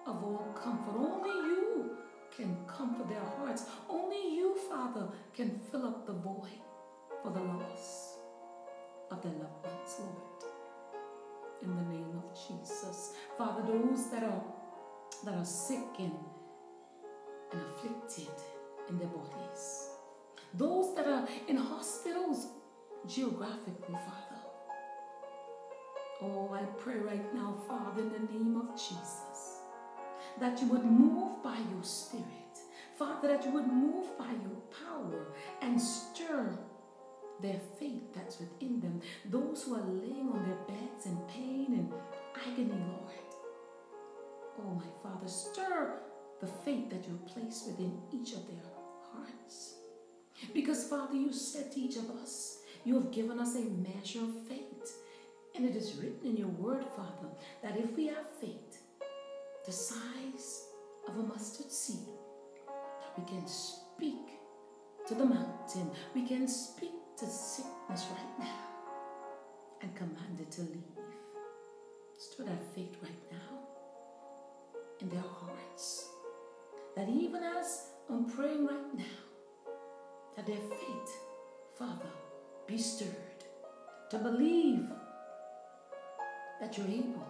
of 0.06 0.24
all 0.24 0.54
comfort. 0.54 0.94
Only 0.96 1.28
you 1.28 1.90
can 2.34 2.56
comfort 2.66 3.08
their 3.10 3.20
hearts. 3.36 3.66
Only 3.90 4.34
you, 4.36 4.56
Father, 4.70 5.08
can 5.34 5.60
fill 5.70 5.86
up 5.86 6.06
the 6.06 6.14
void 6.14 6.62
for 7.22 7.30
the 7.30 7.40
loss 7.40 8.16
of 9.10 9.22
their 9.22 9.32
loved 9.32 9.66
ones, 9.66 10.00
Lord. 10.00 10.44
In 11.62 11.76
the 11.76 11.92
name 11.92 12.22
of 12.22 12.38
Jesus. 12.48 13.12
Father, 13.36 13.62
those 13.66 14.10
that 14.10 14.22
are 14.22 14.42
that 15.24 15.34
are 15.34 15.44
sick 15.44 15.84
and, 15.98 16.12
and 17.52 17.60
afflicted 17.60 18.28
in 18.88 18.98
their 18.98 19.08
bodies. 19.08 19.88
Those 20.54 20.94
that 20.94 21.06
are 21.06 21.28
in 21.48 21.56
hospitals 21.56 22.46
geographically, 23.06 23.94
Father. 23.94 24.27
Oh, 26.20 26.50
I 26.52 26.64
pray 26.80 26.98
right 26.98 27.34
now, 27.34 27.54
Father, 27.68 28.02
in 28.02 28.10
the 28.10 28.32
name 28.32 28.56
of 28.56 28.74
Jesus, 28.74 29.60
that 30.40 30.60
you 30.60 30.66
would 30.68 30.84
move 30.84 31.42
by 31.44 31.56
your 31.72 31.82
Spirit. 31.82 32.26
Father, 32.98 33.28
that 33.28 33.44
you 33.44 33.52
would 33.52 33.68
move 33.68 34.18
by 34.18 34.26
your 34.26 34.60
power 34.86 35.28
and 35.62 35.80
stir 35.80 36.58
their 37.40 37.60
faith 37.78 38.12
that's 38.12 38.40
within 38.40 38.80
them. 38.80 39.00
Those 39.26 39.62
who 39.62 39.76
are 39.76 39.86
laying 39.86 40.28
on 40.30 40.44
their 40.44 40.58
beds 40.66 41.06
in 41.06 41.16
pain 41.28 41.66
and 41.74 41.92
agony, 42.34 42.72
Lord. 42.72 43.12
Oh, 44.60 44.74
my 44.74 44.90
Father, 45.02 45.28
stir 45.28 46.00
the 46.40 46.48
faith 46.48 46.90
that 46.90 47.06
you 47.06 47.18
place 47.32 47.64
within 47.68 47.96
each 48.12 48.32
of 48.32 48.44
their 48.48 48.64
hearts. 49.12 49.74
Because, 50.52 50.88
Father, 50.88 51.14
you 51.14 51.32
said 51.32 51.70
to 51.72 51.80
each 51.80 51.96
of 51.96 52.10
us, 52.10 52.58
you 52.84 52.94
have 52.94 53.12
given 53.12 53.38
us 53.38 53.54
a 53.54 53.60
measure 53.60 54.24
of 54.24 54.48
faith. 54.48 54.67
And 55.58 55.68
it 55.68 55.74
is 55.74 55.96
written 55.96 56.24
in 56.24 56.36
your 56.36 56.46
word, 56.48 56.84
Father, 56.94 57.28
that 57.64 57.76
if 57.76 57.96
we 57.96 58.06
have 58.06 58.30
faith 58.40 58.82
the 59.66 59.72
size 59.72 60.66
of 61.08 61.18
a 61.18 61.22
mustard 61.24 61.72
seed, 61.72 62.14
that 62.68 63.18
we 63.18 63.24
can 63.24 63.44
speak 63.48 64.38
to 65.08 65.16
the 65.16 65.24
mountain, 65.24 65.90
we 66.14 66.24
can 66.24 66.46
speak 66.46 66.92
to 67.16 67.26
sickness 67.26 68.06
right 68.12 68.38
now 68.38 68.60
and 69.82 69.92
command 69.96 70.38
it 70.38 70.48
to 70.52 70.60
leave. 70.60 71.04
Stir 72.16 72.44
that 72.44 72.62
faith 72.76 72.96
right 73.02 73.32
now 73.32 73.58
in 75.00 75.08
their 75.08 75.20
hearts. 75.20 76.08
That 76.94 77.08
even 77.08 77.42
as 77.42 77.88
I'm 78.08 78.30
praying 78.30 78.64
right 78.64 78.94
now, 78.94 79.74
that 80.36 80.46
their 80.46 80.56
faith, 80.56 81.16
Father, 81.76 82.12
be 82.68 82.78
stirred 82.78 83.42
to 84.10 84.18
believe 84.18 84.88
that 86.60 86.76
you're 86.76 86.86
able 86.86 87.26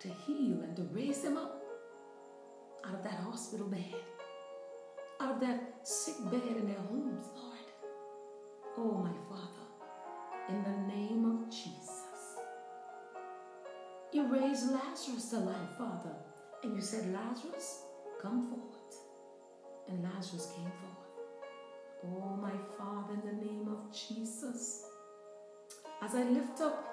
to 0.00 0.08
heal 0.08 0.60
and 0.62 0.76
to 0.76 0.82
raise 0.92 1.22
them 1.22 1.36
up 1.36 1.62
out 2.86 2.94
of 2.94 3.02
that 3.04 3.20
hospital 3.20 3.66
bed, 3.66 3.94
out 5.20 5.34
of 5.34 5.40
that 5.40 5.78
sick 5.84 6.16
bed 6.30 6.42
in 6.56 6.66
their 6.66 6.80
homes, 6.80 7.26
Lord. 7.34 7.58
Oh, 8.78 8.98
my 8.98 9.12
Father, 9.28 9.66
in 10.48 10.62
the 10.64 10.94
name 10.94 11.24
of 11.24 11.50
Jesus. 11.50 12.02
You 14.12 14.26
raised 14.26 14.70
Lazarus 14.70 15.30
to 15.30 15.38
life, 15.38 15.76
Father. 15.78 16.14
And 16.62 16.74
you 16.76 16.82
said, 16.82 17.12
Lazarus, 17.12 17.82
come 18.20 18.48
forth. 18.48 18.96
And 19.88 20.02
Lazarus 20.02 20.52
came 20.54 20.64
forth. 20.64 21.02
Oh, 22.04 22.36
my 22.36 22.52
Father, 22.76 23.14
in 23.14 23.26
the 23.26 23.44
name 23.44 23.68
of 23.68 23.94
Jesus, 23.94 24.84
as 26.02 26.14
I 26.14 26.24
lift 26.24 26.60
up 26.60 26.88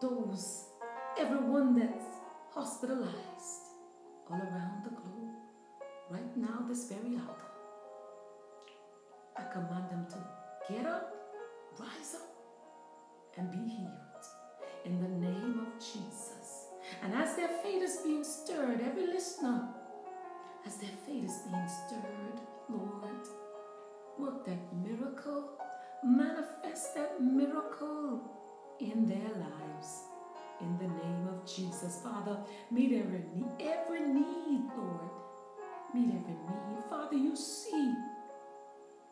those, 0.00 0.66
everyone 1.18 1.78
that's 1.78 2.04
hospitalized 2.52 3.62
all 4.30 4.38
around 4.38 4.84
the 4.84 4.90
globe, 4.90 5.34
right 6.10 6.36
now, 6.36 6.64
this 6.68 6.88
very 6.88 7.16
hour, 7.16 7.36
I 9.36 9.42
command 9.52 9.90
them 9.90 10.06
to 10.10 10.72
get 10.72 10.86
up, 10.86 11.14
rise 11.78 12.14
up, 12.14 12.28
and 13.36 13.50
be 13.50 13.58
healed 13.58 14.24
in 14.84 15.00
the 15.00 15.08
name 15.08 15.60
of 15.60 15.78
Jesus. 15.78 16.66
And 17.02 17.14
as 17.14 17.36
their 17.36 17.48
faith 17.48 17.82
is 17.82 17.98
being 18.04 18.24
stirred, 18.24 18.80
every 18.80 19.06
listener, 19.06 19.68
as 20.66 20.76
their 20.76 20.96
faith 21.06 21.24
is 21.24 21.42
being 21.50 21.68
stirred, 21.68 22.40
Lord, 22.68 23.28
work 24.18 24.46
that 24.46 24.58
miracle, 24.82 25.50
manifest 26.02 26.94
that 26.94 27.20
miracle 27.20 28.43
in 28.80 29.06
their 29.06 29.18
lives. 29.18 30.04
In 30.60 30.78
the 30.78 30.88
name 30.88 31.28
of 31.28 31.44
Jesus, 31.44 32.00
Father, 32.02 32.38
meet 32.70 32.92
every 32.92 33.22
need, 33.34 33.46
every 33.60 34.00
need, 34.00 34.62
Lord. 34.76 35.10
Meet 35.92 36.08
every 36.08 36.34
need. 36.34 36.84
Father, 36.88 37.16
you 37.16 37.36
see 37.36 37.92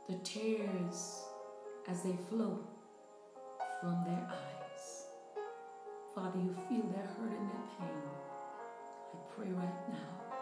the 0.09 0.17
tears 0.19 1.25
as 1.89 2.03
they 2.03 2.17
flow 2.29 2.61
from 3.81 4.05
their 4.05 4.29
eyes. 4.31 5.07
Father, 6.15 6.39
you 6.39 6.55
feel 6.69 6.87
their 6.91 7.07
hurt 7.07 7.33
and 7.33 7.49
their 7.51 7.67
pain. 7.79 8.03
I 9.15 9.35
pray 9.35 9.51
right 9.51 9.89
now, 9.89 10.37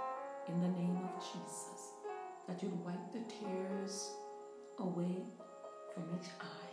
in 0.49 0.61
the 0.61 0.69
name 0.69 0.97
of 0.97 1.23
Jesus, 1.23 1.93
that 2.47 2.63
you'd 2.63 2.85
wipe 2.85 3.13
the 3.13 3.21
tears 3.21 4.11
away 4.79 5.25
from 5.95 6.05
each 6.19 6.29
eye. 6.41 6.70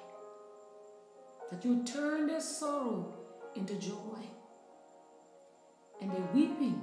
That 1.52 1.64
you 1.64 1.84
turn 1.84 2.28
their 2.28 2.42
sorrow 2.42 3.14
into 3.56 3.76
joy 3.76 4.20
and 6.02 6.12
their 6.12 6.28
weeping 6.34 6.82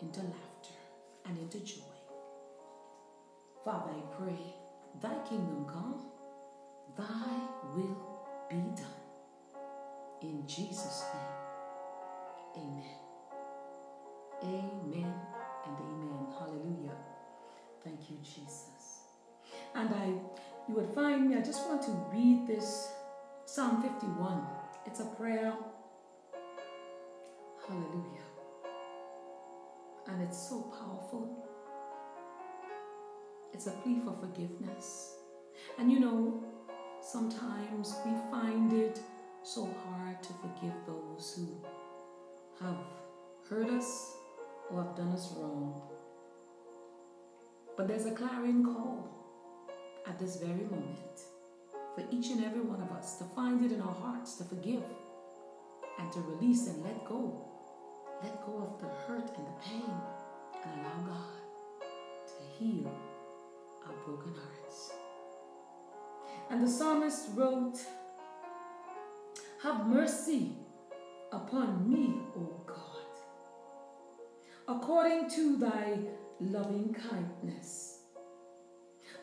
into 0.00 0.20
laughter 0.20 0.78
and 1.26 1.38
into 1.38 1.58
joy. 1.60 1.80
Father, 3.64 3.90
I 3.90 4.16
pray, 4.16 4.54
thy 5.02 5.14
kingdom 5.28 5.66
come, 5.66 6.04
thy 6.96 7.04
will 7.74 8.26
be 8.48 8.56
done. 8.56 9.02
In 10.22 10.46
Jesus' 10.46 11.04
name, 11.14 12.64
amen. 12.64 13.04
Amen 14.42 15.14
and 15.66 15.78
amen. 15.78 16.26
Hallelujah. 16.38 16.96
Thank 17.82 18.10
you, 18.10 18.16
Jesus. 18.22 19.00
And 19.74 19.88
I 19.88 20.12
you 20.68 20.76
would 20.76 20.94
find 20.94 21.28
me, 21.28 21.36
I 21.36 21.40
just 21.42 21.68
want 21.68 21.82
to 21.82 21.90
read 22.10 22.46
this 22.46 22.88
Psalm 23.46 23.82
51. 23.82 24.42
It's 24.86 25.00
a 25.00 25.04
prayer. 25.04 25.52
Hallelujah. 27.68 28.24
And 30.08 30.22
it's 30.22 30.48
so 30.48 30.62
powerful. 30.62 31.46
It's 33.52 33.66
a 33.66 33.72
plea 33.72 34.00
for 34.02 34.16
forgiveness. 34.18 35.16
And 35.78 35.92
you 35.92 36.00
know, 36.00 36.42
sometimes 37.02 37.94
we 38.06 38.12
find 38.30 38.72
it 38.72 38.98
so 39.42 39.68
hard 39.86 40.22
to 40.22 40.32
forgive 40.32 40.74
those 40.86 41.34
who 41.36 42.64
have 42.64 42.78
hurt 43.48 43.68
us 43.68 44.14
or 44.70 44.84
have 44.84 44.96
done 44.96 45.12
us 45.12 45.34
wrong. 45.36 45.82
But 47.76 47.88
there's 47.88 48.06
a 48.06 48.12
clarion 48.12 48.64
call 48.64 49.06
at 50.06 50.18
this 50.18 50.36
very 50.36 50.64
moment 50.64 51.33
for 51.94 52.04
each 52.10 52.30
and 52.30 52.44
every 52.44 52.60
one 52.60 52.80
of 52.80 52.90
us 52.92 53.16
to 53.18 53.24
find 53.24 53.64
it 53.64 53.72
in 53.72 53.80
our 53.80 53.94
hearts 53.94 54.36
to 54.36 54.44
forgive 54.44 54.82
and 55.98 56.10
to 56.12 56.20
release 56.20 56.66
and 56.66 56.82
let 56.82 57.04
go. 57.04 57.48
Let 58.22 58.44
go 58.44 58.58
of 58.58 58.80
the 58.80 58.88
hurt 59.06 59.30
and 59.36 59.46
the 59.46 59.60
pain 59.62 59.94
and 60.64 60.80
allow 60.80 61.06
God 61.06 61.86
to 62.26 62.58
heal 62.58 62.90
our 63.86 63.92
broken 64.04 64.34
hearts. 64.34 64.92
And 66.50 66.62
the 66.62 66.70
psalmist 66.70 67.28
wrote, 67.34 67.78
Have 69.62 69.86
mercy 69.86 70.52
upon 71.32 71.88
me, 71.88 72.14
O 72.36 72.60
God, 72.66 73.14
according 74.68 75.30
to 75.30 75.56
thy 75.56 75.98
loving 76.40 76.94
kindness 77.10 77.94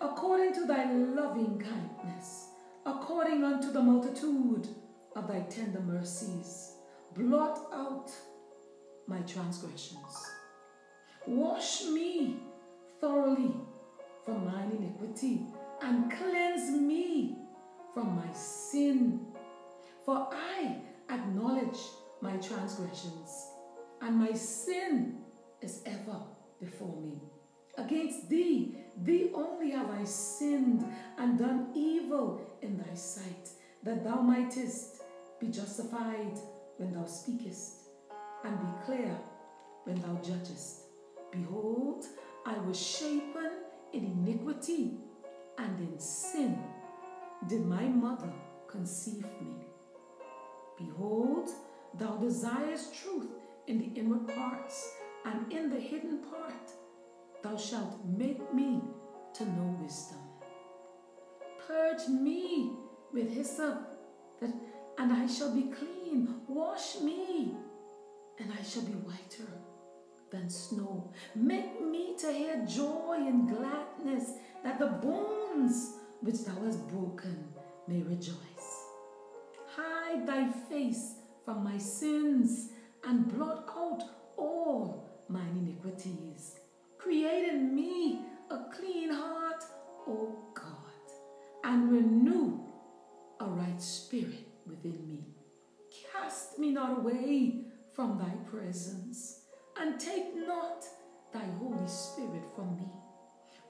according 0.01 0.53
to 0.53 0.65
thy 0.65 0.91
loving 0.91 1.59
kindness, 1.59 2.40
according 2.85 3.43
unto 3.43 3.71
the 3.71 3.81
multitude 3.81 4.67
of 5.15 5.27
thy 5.27 5.41
tender 5.41 5.81
mercies. 5.81 6.73
Blot 7.15 7.59
out 7.73 8.11
my 9.07 9.19
transgressions. 9.21 10.29
Wash 11.27 11.83
me 11.85 12.37
thoroughly 12.99 13.53
from 14.25 14.45
mine 14.45 14.71
iniquity 14.71 15.41
and 15.81 16.11
cleanse 16.11 16.71
me 16.71 17.37
from 17.93 18.15
my 18.15 18.31
sin. 18.33 19.19
For 20.05 20.29
I 20.31 20.77
acknowledge 21.09 21.77
my 22.21 22.37
transgressions, 22.37 23.49
and 24.01 24.15
my 24.15 24.33
sin 24.33 25.17
is 25.61 25.81
ever 25.85 26.21
before 26.59 27.01
me. 27.01 27.30
Against 27.77 28.29
thee 28.29 28.81
Thee 28.97 29.31
only 29.33 29.71
have 29.71 29.89
I 29.89 30.03
sinned 30.03 30.85
and 31.17 31.39
done 31.39 31.71
evil 31.73 32.41
in 32.61 32.77
thy 32.77 32.93
sight, 32.93 33.49
that 33.83 34.03
thou 34.03 34.21
mightest 34.21 35.01
be 35.39 35.47
justified 35.47 36.37
when 36.77 36.93
thou 36.93 37.05
speakest, 37.05 37.87
and 38.43 38.59
be 38.59 38.85
clear 38.85 39.17
when 39.85 39.99
thou 40.01 40.19
judgest. 40.21 40.81
Behold, 41.31 42.05
I 42.45 42.57
was 42.59 42.79
shapen 42.79 43.51
in 43.93 44.05
iniquity, 44.05 44.97
and 45.57 45.79
in 45.79 45.99
sin 45.99 46.59
did 47.47 47.65
my 47.65 47.85
mother 47.85 48.31
conceive 48.67 49.25
me. 49.41 49.65
Behold, 50.77 51.49
thou 51.97 52.17
desirest 52.17 52.93
truth 52.93 53.29
in 53.67 53.79
the 53.79 53.99
inward 53.99 54.27
parts, 54.27 54.93
and 55.25 55.51
in 55.51 55.69
the 55.69 55.79
hidden 55.79 56.19
part 56.19 56.71
Thou 57.43 57.57
shalt 57.57 58.05
make 58.05 58.53
me 58.53 58.81
to 59.33 59.45
know 59.45 59.77
wisdom. 59.81 60.19
Purge 61.67 62.07
me 62.07 62.71
with 63.11 63.33
hyssop, 63.33 63.77
that, 64.39 64.53
and 64.99 65.11
I 65.11 65.25
shall 65.27 65.53
be 65.53 65.63
clean. 65.63 66.41
Wash 66.47 66.99
me, 67.01 67.55
and 68.39 68.51
I 68.51 68.61
shall 68.63 68.83
be 68.83 68.93
whiter 68.93 69.51
than 70.31 70.49
snow. 70.49 71.11
Make 71.35 71.81
me 71.81 72.15
to 72.19 72.31
hear 72.31 72.65
joy 72.67 73.15
and 73.17 73.49
gladness, 73.49 74.33
that 74.63 74.79
the 74.79 74.87
bones 74.87 75.95
which 76.21 76.45
thou 76.45 76.63
hast 76.63 76.87
broken 76.89 77.53
may 77.87 78.01
rejoice. 78.03 78.85
Hide 79.75 80.27
thy 80.27 80.47
face 80.69 81.15
from 81.43 81.63
my 81.63 81.77
sins 81.77 82.69
and 83.03 83.27
blot 83.27 83.69
out 83.75 84.03
all 84.37 85.09
mine 85.27 85.57
iniquities. 85.57 86.60
Create 87.01 87.49
in 87.49 87.73
me 87.73 88.25
a 88.51 88.59
clean 88.71 89.09
heart, 89.09 89.63
O 90.07 90.35
God, 90.53 90.65
and 91.63 91.91
renew 91.91 92.59
a 93.39 93.45
right 93.45 93.81
spirit 93.81 94.47
within 94.67 95.07
me. 95.07 95.25
Cast 96.13 96.59
me 96.59 96.71
not 96.71 96.99
away 96.99 97.65
from 97.93 98.19
thy 98.19 98.29
presence, 98.49 99.45
and 99.77 99.99
take 99.99 100.35
not 100.35 100.85
thy 101.33 101.45
Holy 101.59 101.87
Spirit 101.87 102.43
from 102.55 102.77
me. 102.77 102.87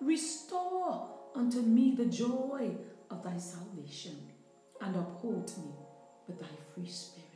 Restore 0.01 1.07
unto 1.33 1.61
me 1.61 1.95
the 1.95 2.05
joy 2.05 2.75
of 3.09 3.23
thy 3.23 3.37
salvation, 3.37 4.17
and 4.81 4.95
uphold 4.97 5.53
me 5.57 5.71
with 6.27 6.39
thy 6.39 6.55
free 6.73 6.89
spirit. 6.89 7.27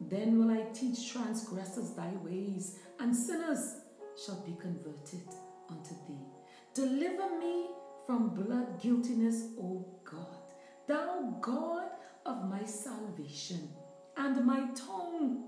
Then 0.00 0.38
will 0.38 0.50
I 0.50 0.66
teach 0.72 1.10
transgressors 1.10 1.90
thy 1.90 2.12
ways, 2.22 2.78
and 3.00 3.14
sinners 3.14 3.80
shall 4.16 4.40
be 4.46 4.56
converted 4.60 5.28
unto 5.68 5.94
thee. 6.08 6.26
Deliver 6.74 7.38
me 7.38 7.68
from 8.06 8.34
blood 8.34 8.80
guiltiness, 8.80 9.48
O 9.60 9.84
God, 10.04 10.54
thou 10.86 11.36
God 11.40 11.90
of 12.24 12.48
my 12.48 12.64
salvation, 12.64 13.68
and 14.16 14.44
my 14.44 14.68
tongue 14.74 15.44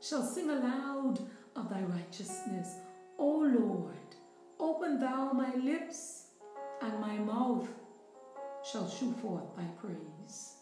shall 0.00 0.22
sing 0.22 0.50
aloud 0.50 1.18
of 1.56 1.68
thy 1.68 1.82
righteousness. 1.82 2.76
O 3.18 3.38
Lord, 3.38 4.16
open 4.58 4.98
thou 4.98 5.32
my 5.32 5.54
lips, 5.54 6.28
and 6.82 7.00
my 7.00 7.16
mouth 7.16 7.68
shall 8.64 8.88
shew 8.88 9.12
forth 9.22 9.56
thy 9.56 9.66
praise. 9.80 10.54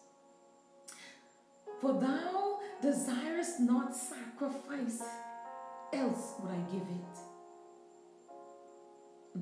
For 1.81 1.93
thou 2.01 2.61
desirest 2.81 3.61
not 3.61 3.95
sacrifice 3.95 5.03
else 5.93 6.35
would 6.41 6.51
I 6.53 6.61
give 6.73 6.83
it? 6.83 7.26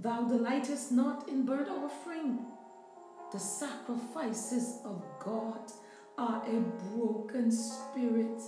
Thou 0.03 0.25
delightest 0.25 0.91
not 0.91 1.29
in 1.29 1.47
burnt 1.47 1.69
offering. 1.69 2.41
The 3.31 3.39
sacrifices 3.39 4.81
of 4.85 5.05
God 5.21 5.71
are 6.19 6.43
a 6.45 6.61
broken 6.93 7.51
spirit, 7.53 8.43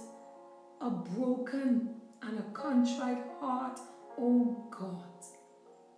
a 0.80 0.90
broken 0.90 1.94
and 2.22 2.38
a 2.40 2.42
contrite 2.52 3.22
heart, 3.40 3.78
O 4.18 4.66
God, 4.70 5.24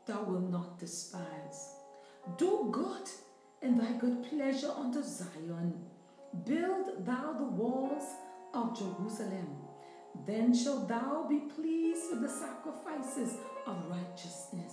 thou 0.06 0.22
wilt 0.24 0.50
not 0.50 0.78
despise. 0.78 1.76
Do 2.36 2.68
good 2.70 3.08
in 3.62 3.78
thy 3.78 3.92
good 3.92 4.24
pleasure 4.28 4.72
unto 4.76 5.02
Zion. 5.02 5.72
Build 6.44 7.06
thou 7.06 7.32
the 7.32 7.44
walls 7.44 8.04
of 8.52 8.78
Jerusalem. 8.78 9.56
Then 10.26 10.54
shalt 10.54 10.88
thou 10.88 11.26
be 11.28 11.40
pleased 11.56 12.10
with 12.10 12.20
the 12.20 12.28
sacrifices 12.28 13.36
of 13.66 13.76
righteousness, 13.88 14.67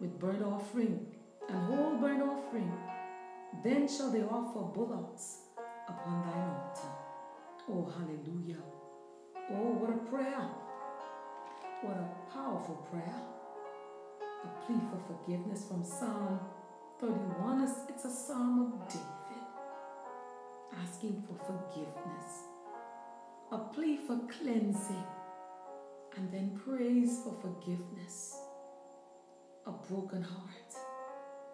with 0.00 0.18
burnt 0.18 0.42
offering 0.42 1.06
and 1.48 1.58
whole 1.66 1.96
burnt 1.96 2.22
offering. 2.22 2.72
Then 3.64 3.88
shall 3.88 4.10
they 4.10 4.22
offer 4.22 4.60
bullocks 4.60 5.38
upon 5.88 6.22
thine 6.22 6.50
altar. 6.50 6.88
Oh, 7.70 7.92
hallelujah. 7.98 8.62
Oh, 9.50 9.72
what 9.80 9.90
a 9.90 9.98
prayer. 10.10 10.48
What 11.82 11.96
a 11.96 12.32
powerful 12.32 12.76
prayer. 12.90 13.22
A 14.44 14.66
plea 14.66 14.80
for 14.90 15.00
forgiveness 15.14 15.64
from 15.66 15.82
Psalm 15.82 16.40
31. 17.00 17.68
It's 17.88 18.04
a 18.04 18.10
psalm 18.10 18.72
of 18.72 18.88
David 18.88 19.08
asking 20.82 21.22
for 21.26 21.34
forgiveness, 21.44 22.44
a 23.52 23.58
plea 23.58 23.96
for 23.96 24.18
cleansing, 24.28 25.04
and 26.16 26.30
then 26.32 26.60
praise 26.64 27.20
for 27.24 27.34
forgiveness, 27.40 28.36
a 29.68 29.86
broken 29.86 30.22
heart, 30.22 30.74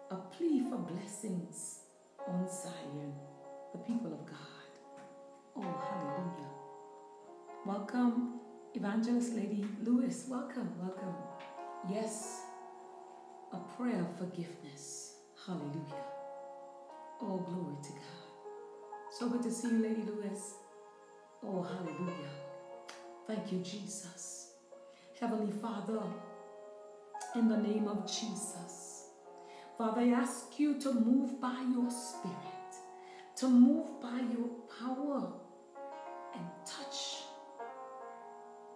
a 0.09 0.15
plea 0.15 0.61
for 0.69 0.77
blessings 0.77 1.79
on 2.25 2.47
Zion, 2.47 3.13
the 3.73 3.79
people 3.79 4.13
of 4.13 4.25
God. 4.25 4.37
Oh, 5.57 5.61
hallelujah. 5.61 6.49
Welcome, 7.65 8.39
Evangelist 8.73 9.33
Lady 9.33 9.65
Lewis. 9.83 10.27
Welcome, 10.29 10.69
welcome. 10.79 11.13
Yes, 11.91 12.43
a 13.51 13.57
prayer 13.75 13.99
of 13.99 14.17
forgiveness. 14.17 15.15
Hallelujah. 15.45 16.05
Oh, 17.21 17.37
glory 17.49 17.75
to 17.83 17.89
God. 17.89 19.11
So 19.11 19.27
good 19.27 19.43
to 19.43 19.51
see 19.51 19.71
you, 19.71 19.79
Lady 19.79 20.03
Lewis. 20.03 20.53
Oh, 21.43 21.63
hallelujah. 21.63 22.31
Thank 23.27 23.51
you, 23.51 23.59
Jesus. 23.59 24.53
Heavenly 25.19 25.51
Father, 25.51 26.01
in 27.35 27.49
the 27.49 27.57
name 27.57 27.87
of 27.87 28.05
Jesus, 28.05 29.09
Father, 29.77 30.01
I 30.01 30.09
ask 30.09 30.57
you 30.57 30.79
to 30.79 30.93
move 30.93 31.41
by 31.41 31.65
your 31.73 31.89
Spirit, 31.89 32.75
to 33.37 33.49
move 33.49 34.01
by 34.01 34.21
your 34.31 34.49
power, 34.79 35.33
and 36.33 36.45
touch 36.65 37.23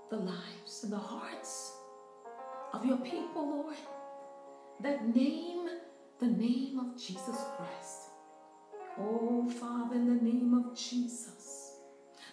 the 0.09 0.17
lives 0.17 0.83
and 0.83 0.91
the 0.91 0.97
hearts 0.97 1.73
of 2.73 2.85
your 2.85 2.97
people, 2.97 3.63
Lord, 3.63 3.77
that 4.81 5.15
name 5.15 5.69
the 6.19 6.27
name 6.27 6.79
of 6.79 7.01
Jesus 7.01 7.45
Christ. 7.55 8.09
Oh, 8.99 9.49
Father, 9.49 9.95
in 9.95 10.07
the 10.07 10.21
name 10.21 10.53
of 10.53 10.77
Jesus, 10.77 11.77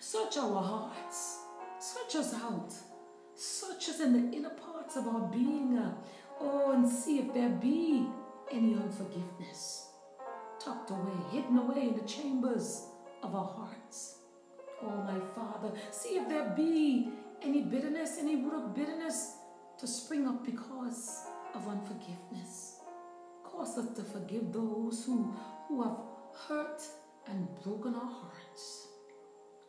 search 0.01 0.37
our 0.39 0.61
hearts, 0.61 1.39
search 1.79 2.17
us 2.17 2.35
out, 2.35 2.75
search 3.35 3.89
us 3.91 4.01
in 4.01 4.13
the 4.13 4.37
inner 4.37 4.51
parts 4.51 4.97
of 4.97 5.07
our 5.07 5.29
being, 5.29 5.79
uh, 5.79 5.95
oh, 6.41 6.73
and 6.73 6.89
see 6.89 7.19
if 7.19 7.33
there 7.35 7.49
be 7.49 8.07
any 8.51 8.75
unforgiveness 8.75 9.87
tucked 10.59 10.91
away, 10.91 11.17
hidden 11.31 11.59
away 11.59 11.83
in 11.89 11.95
the 11.95 12.03
chambers 12.03 12.87
of 13.23 13.35
our 13.35 13.47
hearts. 13.47 14.19
Oh, 14.83 15.03
my 15.03 15.19
Father, 15.35 15.73
see 15.91 16.17
if 16.17 16.29
there 16.29 16.53
be 16.57 17.11
any 17.43 17.63
bitterness, 17.63 18.19
any 18.19 18.37
root 18.37 18.55
of 18.55 18.75
bitterness 18.75 19.37
to 19.79 19.87
spring 19.87 20.27
up 20.27 20.45
because 20.45 21.27
of 21.55 21.69
unforgiveness. 21.69 22.81
Cause 23.45 23.79
us 23.79 23.95
to 23.97 24.03
forgive 24.03 24.53
those 24.53 25.05
who, 25.05 25.35
who 25.69 25.83
have 25.83 25.99
hurt 26.49 26.83
and 27.29 27.49
broken 27.63 27.95
our 27.95 28.11
hearts. 28.11 28.89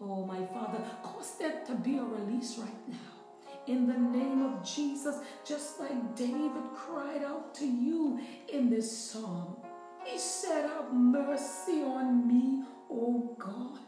Oh, 0.02 0.26
my 0.26 0.46
Father, 0.48 0.84
cause 1.04 1.38
there 1.38 1.64
to 1.66 1.76
be 1.76 1.98
a 1.98 2.04
release 2.04 2.58
right 2.58 2.88
now. 2.88 3.17
In 3.68 3.86
the 3.86 3.98
name 3.98 4.44
of 4.44 4.64
Jesus, 4.64 5.18
just 5.46 5.78
like 5.78 6.16
David 6.16 6.64
cried 6.74 7.22
out 7.22 7.54
to 7.56 7.68
you 7.68 8.18
in 8.48 8.70
this 8.70 8.90
psalm. 8.98 9.58
He 10.06 10.18
said, 10.18 10.70
Have 10.70 10.94
mercy 10.94 11.84
on 11.84 12.26
me, 12.26 12.64
O 12.90 13.36
God. 13.38 13.80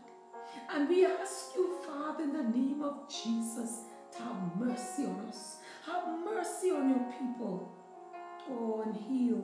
And 0.69 0.89
we 0.89 1.05
ask 1.05 1.55
you, 1.55 1.77
Father, 1.87 2.25
in 2.25 2.33
the 2.33 2.43
name 2.43 2.81
of 2.81 3.07
Jesus, 3.07 3.83
to 4.17 4.23
have 4.23 4.57
mercy 4.57 5.05
on 5.05 5.25
us. 5.29 5.59
Have 5.85 6.19
mercy 6.25 6.71
on 6.71 6.89
your 6.89 7.13
people. 7.17 7.71
Oh, 8.49 8.83
and 8.85 8.93
heal 8.93 9.41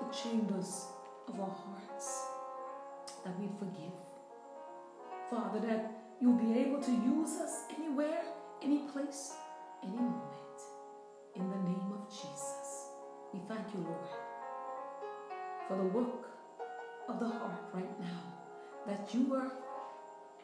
the 0.00 0.12
chambers 0.12 0.86
of 1.28 1.38
our 1.38 1.54
hearts 1.64 2.26
that 3.24 3.38
we 3.38 3.46
forgive. 3.60 3.92
Father, 5.30 5.60
that 5.60 5.92
you'll 6.20 6.34
be 6.34 6.58
able 6.58 6.82
to 6.82 6.90
use 6.90 7.36
us 7.36 7.66
anywhere, 7.78 8.22
any 8.60 8.78
place, 8.92 9.34
any 9.82 9.92
moment. 9.92 10.22
In 11.34 11.48
the 11.48 11.56
name 11.56 11.92
of 11.92 12.08
Jesus, 12.08 12.88
we 13.32 13.40
thank 13.48 13.72
you, 13.74 13.80
Lord, 13.80 14.08
for 15.66 15.76
the 15.76 15.84
work 15.84 16.28
of 17.08 17.18
the 17.20 17.28
heart 17.28 17.62
right 17.72 18.00
now 18.00 18.22
that 18.86 19.14
you 19.14 19.34
are 19.34 19.52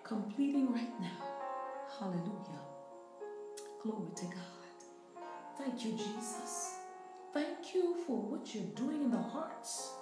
completing 0.03 0.73
right 0.73 1.01
now. 1.01 1.25
Hallelujah. 1.99 2.63
Glory 3.83 4.11
to 4.17 4.25
God. 4.25 4.39
Thank 5.59 5.85
you, 5.85 5.93
Jesus. 5.93 6.77
Thank 7.35 7.75
you 7.75 7.97
for 8.07 8.17
what 8.17 8.55
you're 8.55 8.65
doing 8.75 9.05
in 9.05 9.11
the 9.11 9.19
hearts 9.19 9.93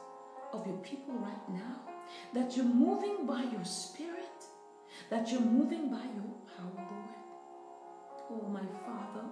of 0.53 0.67
your 0.67 0.77
people 0.79 1.15
right 1.15 1.49
now. 1.49 1.81
That 2.35 2.57
you're 2.57 2.65
moving 2.65 3.27
by 3.27 3.43
your 3.43 3.65
spirit, 3.65 4.45
that 5.11 5.31
you're 5.31 5.41
moving 5.41 5.91
by 5.91 6.05
your 6.05 6.33
power, 6.57 6.77
Lord. 6.77 7.06
Oh, 8.31 8.49
my 8.49 8.61
Father, 8.85 9.27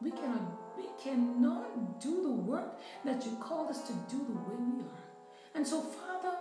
we 0.00 0.10
cannot, 0.10 0.76
we 0.76 0.84
cannot 1.02 2.00
do 2.00 2.22
the 2.22 2.30
work 2.30 2.80
that 3.04 3.24
you 3.24 3.36
called 3.40 3.70
us 3.70 3.82
to 3.86 3.92
do 4.10 4.18
the 4.18 4.32
way 4.32 4.56
we 4.58 4.82
are. 4.82 5.04
And 5.54 5.66
so, 5.66 5.80
Father, 5.80 6.36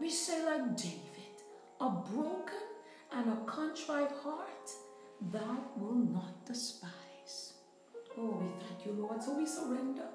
we 0.00 0.10
say 0.10 0.44
like 0.44 0.76
David, 0.76 1.36
a 1.80 1.88
broken 1.90 2.66
and 3.12 3.32
a 3.32 3.36
contrite 3.46 4.10
heart 4.22 4.70
thou 5.30 5.58
will 5.76 5.94
not 5.94 6.44
despise. 6.46 7.54
Oh, 8.18 8.42
we 8.42 8.64
thank 8.66 8.86
you, 8.86 8.92
Lord. 8.92 9.22
So 9.22 9.36
we 9.36 9.46
surrender. 9.46 10.08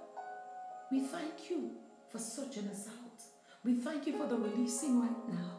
We 0.91 1.01
thank 1.01 1.49
you 1.49 1.71
for 2.09 2.19
searching 2.19 2.67
us 2.67 2.87
out. 2.87 3.21
We 3.63 3.75
thank 3.75 4.05
you 4.05 4.17
for 4.17 4.27
the 4.27 4.37
releasing 4.37 5.01
right 5.01 5.29
now 5.29 5.57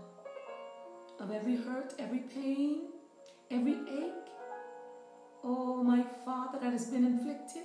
of 1.20 1.32
every 1.32 1.56
hurt, 1.56 1.94
every 1.98 2.20
pain, 2.20 2.90
every 3.50 3.74
ache. 3.74 4.27
Oh, 5.44 5.82
my 5.82 6.04
Father, 6.24 6.58
that 6.60 6.72
has 6.72 6.86
been 6.86 7.04
inflicted 7.04 7.62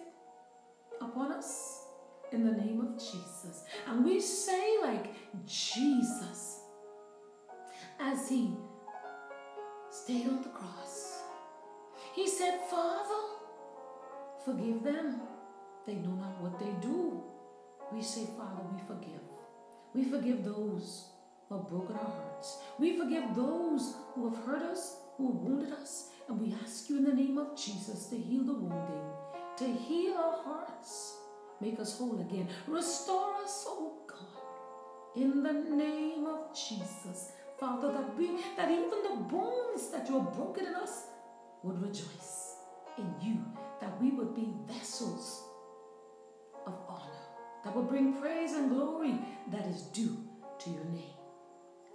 upon 1.02 1.32
us 1.32 1.86
in 2.32 2.46
the 2.46 2.52
name 2.52 2.82
of 2.82 2.98
Jesus. 2.98 3.64
And 3.88 4.06
we 4.06 4.20
say, 4.20 4.78
like 4.82 5.14
Jesus, 5.46 6.62
as 8.00 8.30
he 8.30 8.56
stayed 9.90 10.28
on 10.28 10.42
the 10.42 10.50
cross, 10.50 11.22
he 12.16 12.28
said, 12.28 12.60
Father, 12.70 13.22
forgive 14.46 14.84
them. 14.84 15.22
They 15.86 15.96
know 15.96 16.16
not 16.16 16.42
what 16.42 16.60
they 16.60 16.72
do. 16.82 17.24
We 17.92 18.02
say, 18.02 18.28
Father, 18.38 18.62
we 18.72 18.80
forgive. 18.88 19.22
We 19.94 20.06
forgive 20.06 20.44
those 20.44 21.10
who 21.48 21.56
have 21.58 21.68
broken 21.68 21.96
our 21.96 22.06
hearts. 22.06 22.60
We 22.80 22.98
forgive 22.98 23.36
those 23.36 23.96
who 24.14 24.30
have 24.30 24.46
hurt 24.46 24.64
us, 24.64 24.98
who 25.18 25.28
have 25.32 25.42
wounded 25.42 25.74
us. 25.74 26.10
And 26.34 26.42
we 26.42 26.56
ask 26.64 26.90
you 26.90 26.98
in 26.98 27.04
the 27.04 27.14
name 27.14 27.38
of 27.38 27.56
Jesus 27.56 28.08
to 28.08 28.18
heal 28.18 28.44
the 28.44 28.54
wounding, 28.54 29.04
to 29.56 29.66
heal 29.66 30.16
our 30.18 30.42
hearts, 30.44 31.18
make 31.62 31.80
us 31.80 32.00
whole 32.00 32.20
again, 32.20 32.50
restore 32.66 33.36
us, 33.36 33.66
oh 33.68 33.94
God, 34.08 35.22
in 35.22 35.44
the 35.44 35.54
name 35.54 36.26
of 36.26 36.52
Jesus. 36.56 37.34
Father, 37.60 37.92
that 37.92 38.18
we, 38.18 38.40
that 38.58 38.72
even 38.72 38.90
the 38.90 39.16
bones 39.30 39.92
that 39.92 40.10
you 40.10 40.20
have 40.20 40.34
broken 40.34 40.66
in 40.66 40.74
us 40.74 41.04
would 41.62 41.80
rejoice 41.80 42.56
in 42.98 43.14
you, 43.22 43.38
that 43.80 44.02
we 44.02 44.10
would 44.10 44.34
be 44.34 44.56
vessels 44.66 45.44
of 46.66 46.74
honor, 46.90 47.28
that 47.64 47.76
will 47.76 47.84
bring 47.84 48.20
praise 48.20 48.54
and 48.54 48.72
glory 48.72 49.20
that 49.52 49.68
is 49.68 49.84
due 49.84 50.18
to 50.58 50.72
your 50.72 50.86
name. 50.86 51.14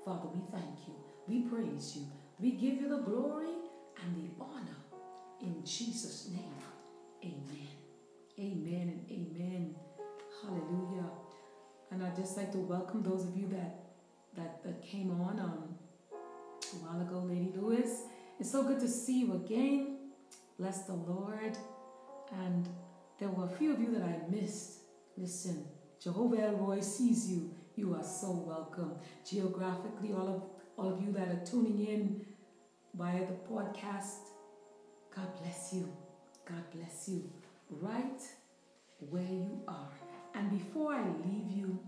Father, 0.04 0.28
we 0.32 0.42
thank 0.52 0.86
you, 0.86 0.94
we 1.26 1.40
praise 1.40 1.96
you, 1.96 2.06
we 2.38 2.52
give 2.52 2.80
you 2.80 2.88
the 2.88 3.02
glory 3.02 3.48
and 4.02 4.16
the 4.16 4.42
honor 4.42 4.76
in 5.40 5.64
Jesus' 5.64 6.28
name. 6.32 6.52
Amen. 7.24 7.68
Amen 8.38 8.88
and 8.88 9.10
amen. 9.10 9.74
Hallelujah. 10.42 11.10
And 11.90 12.02
I'd 12.02 12.16
just 12.16 12.36
like 12.36 12.52
to 12.52 12.58
welcome 12.58 13.02
those 13.02 13.24
of 13.24 13.36
you 13.36 13.48
that 13.48 13.84
that, 14.36 14.62
that 14.62 14.82
came 14.82 15.10
on 15.10 15.40
um, 15.40 15.74
a 16.12 16.76
while 16.76 17.00
ago, 17.00 17.18
Lady 17.26 17.52
Lewis. 17.56 18.02
It's 18.38 18.50
so 18.50 18.62
good 18.62 18.78
to 18.80 18.88
see 18.88 19.20
you 19.20 19.34
again. 19.34 19.96
Bless 20.58 20.82
the 20.82 20.94
Lord. 20.94 21.56
And 22.40 22.68
there 23.18 23.28
were 23.28 23.46
a 23.46 23.48
few 23.48 23.72
of 23.72 23.80
you 23.80 23.92
that 23.94 24.02
I 24.02 24.20
missed. 24.30 24.78
Listen, 25.16 25.64
Jehovah 26.00 26.40
El 26.40 26.52
Roi 26.52 26.80
sees 26.80 27.28
you. 27.28 27.52
You 27.74 27.94
are 27.94 28.04
so 28.04 28.30
welcome. 28.46 28.92
Geographically, 29.28 30.12
all 30.12 30.28
of 30.28 30.42
all 30.76 30.92
of 30.92 31.02
you 31.02 31.12
that 31.12 31.28
are 31.28 31.44
tuning 31.44 31.84
in 31.84 32.24
via 32.94 33.20
the 33.20 33.34
podcast, 33.52 34.30
God 35.14 35.28
bless 35.42 35.72
you. 35.72 35.88
God 36.44 36.64
bless 36.74 37.08
you. 37.08 37.30
Right 37.70 38.22
where 39.10 39.22
you 39.22 39.60
are. 39.68 39.90
And 40.34 40.50
before 40.50 40.94
I 40.94 41.02
leave 41.24 41.50
you, 41.50 41.78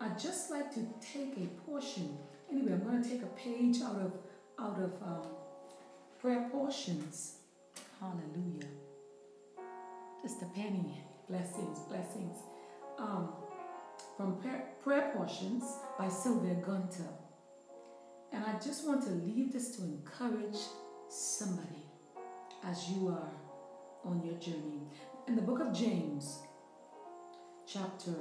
I'd 0.00 0.18
just 0.18 0.50
like 0.50 0.72
to 0.74 0.86
take 1.00 1.36
a 1.36 1.46
portion. 1.68 2.16
Anyway, 2.50 2.72
I'm 2.72 2.82
going 2.82 3.02
to 3.02 3.08
take 3.08 3.22
a 3.22 3.26
page 3.26 3.82
out 3.82 3.96
of 3.96 4.12
out 4.58 4.78
of 4.78 4.92
um, 5.02 5.22
prayer 6.20 6.48
portions. 6.50 7.36
Hallelujah. 8.00 8.68
Just 10.22 10.42
a 10.42 10.46
penny. 10.46 11.02
Blessings, 11.28 11.80
blessings. 11.80 12.38
Um, 12.98 13.28
from 14.16 14.36
prayer, 14.38 14.64
prayer 14.82 15.12
portions 15.14 15.64
by 15.98 16.08
Sylvia 16.08 16.54
Gunter. 16.54 17.08
And 18.32 18.44
I 18.44 18.58
just 18.58 18.86
want 18.86 19.02
to 19.04 19.10
leave 19.10 19.52
this 19.52 19.76
to 19.76 19.82
encourage 19.82 20.58
somebody 21.08 21.86
as 22.64 22.88
you 22.90 23.08
are 23.08 23.32
on 24.04 24.22
your 24.24 24.34
journey. 24.34 24.82
In 25.26 25.36
the 25.36 25.42
book 25.42 25.60
of 25.60 25.72
James, 25.72 26.38
chapter 27.66 28.14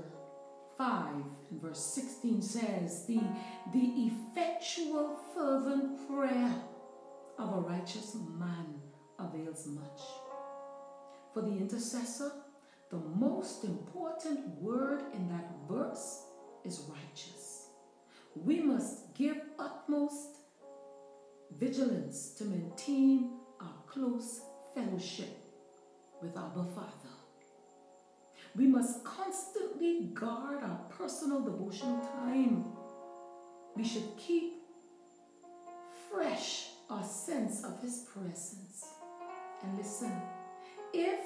5 0.78 1.13
and 1.52 1.62
verse 1.62 1.84
16 1.96 2.41
says, 2.41 3.06
The, 3.06 3.22
the 3.74 4.12
effectual, 4.12 5.20
fervent 5.34 6.08
prayer 6.10 6.54
of 7.38 7.54
a 7.54 7.62
righteous 7.62 8.15
man 8.38 8.76
avails 9.20 9.67
much. 9.67 10.02
For 11.34 11.41
the 11.41 11.52
intercessor, 11.52 12.32
the 12.89 12.98
most 12.98 13.63
important 13.63 14.48
word 14.62 15.04
in 15.13 15.28
that 15.30 15.50
verse 15.70 16.24
is 16.63 16.84
righteous. 16.89 17.37
We 18.43 18.62
must 18.62 19.13
give 19.15 19.38
utmost 19.58 20.38
vigilance 21.58 22.32
to 22.38 22.45
maintain 22.45 23.32
our 23.60 23.73
close 23.88 24.41
fellowship 24.76 25.38
with 26.21 26.36
our 26.38 26.52
Father. 26.76 27.15
We 28.56 28.67
must 28.67 29.04
constantly 29.04 30.12
guard 30.13 30.63
our 30.63 30.80
personal 30.89 31.41
devotional 31.41 32.00
time. 32.00 32.65
We 33.76 33.84
should 33.84 34.17
keep 34.17 34.63
fresh 36.12 36.69
our 36.89 37.04
sense 37.04 37.63
of 37.63 37.82
His 37.82 38.06
presence. 38.13 38.86
And 39.63 39.78
listen, 39.78 40.12
if 40.93 41.19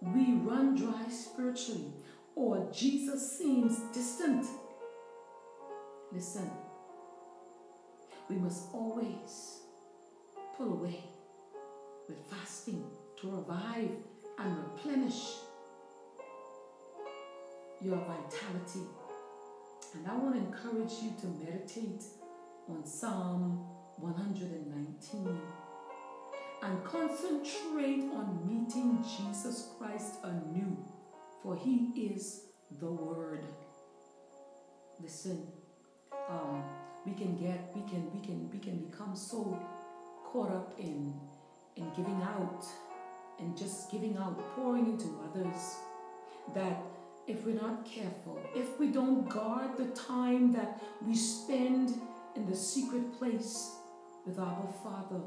we 0.00 0.34
run 0.34 0.74
dry 0.74 1.08
spiritually 1.10 1.92
or 2.34 2.70
Jesus 2.72 3.38
seems 3.38 3.78
distant, 3.92 4.46
listen, 6.12 6.50
we 8.28 8.36
must 8.36 8.68
always 8.72 9.60
pull 10.56 10.72
away 10.72 11.00
with 12.08 12.18
fasting 12.30 12.84
to 13.20 13.30
revive 13.30 13.90
and 14.38 14.56
replenish 14.58 15.34
your 17.80 17.96
vitality. 17.96 18.86
And 19.94 20.06
I 20.06 20.16
want 20.16 20.34
to 20.34 20.40
encourage 20.40 20.92
you 21.02 21.12
to 21.20 21.26
meditate 21.44 22.04
on 22.68 22.84
Psalm 22.84 23.66
119 23.96 25.40
and 26.62 26.84
concentrate 26.84 28.04
on 28.12 28.40
meeting 28.46 29.02
Jesus 29.02 29.70
Christ 29.78 30.14
anew, 30.24 30.76
for 31.42 31.56
he 31.56 31.92
is 31.96 32.42
the 32.80 32.90
Word. 32.90 33.44
Listen, 35.00 35.46
um, 36.28 36.62
we 37.04 37.12
can 37.12 37.36
get, 37.36 37.70
we 37.74 37.82
can, 37.82 38.10
we 38.12 38.20
can, 38.20 38.50
we 38.50 38.58
can 38.58 38.78
become 38.78 39.14
so 39.16 39.58
caught 40.24 40.50
up 40.50 40.74
in 40.78 41.14
in 41.76 41.88
giving 41.96 42.20
out 42.22 42.66
and 43.38 43.56
just 43.56 43.90
giving 43.90 44.16
out, 44.16 44.36
pouring 44.56 44.86
into 44.86 45.08
others, 45.24 45.76
that 46.54 46.82
if 47.28 47.46
we're 47.46 47.54
not 47.54 47.84
careful, 47.84 48.36
if 48.54 48.80
we 48.80 48.88
don't 48.88 49.28
guard 49.28 49.76
the 49.76 49.86
time 49.94 50.52
that 50.52 50.82
we 51.06 51.14
spend 51.14 52.00
in 52.34 52.46
the 52.46 52.56
secret 52.56 53.16
place 53.16 53.76
with 54.26 54.38
our 54.38 54.68
Father, 54.82 55.20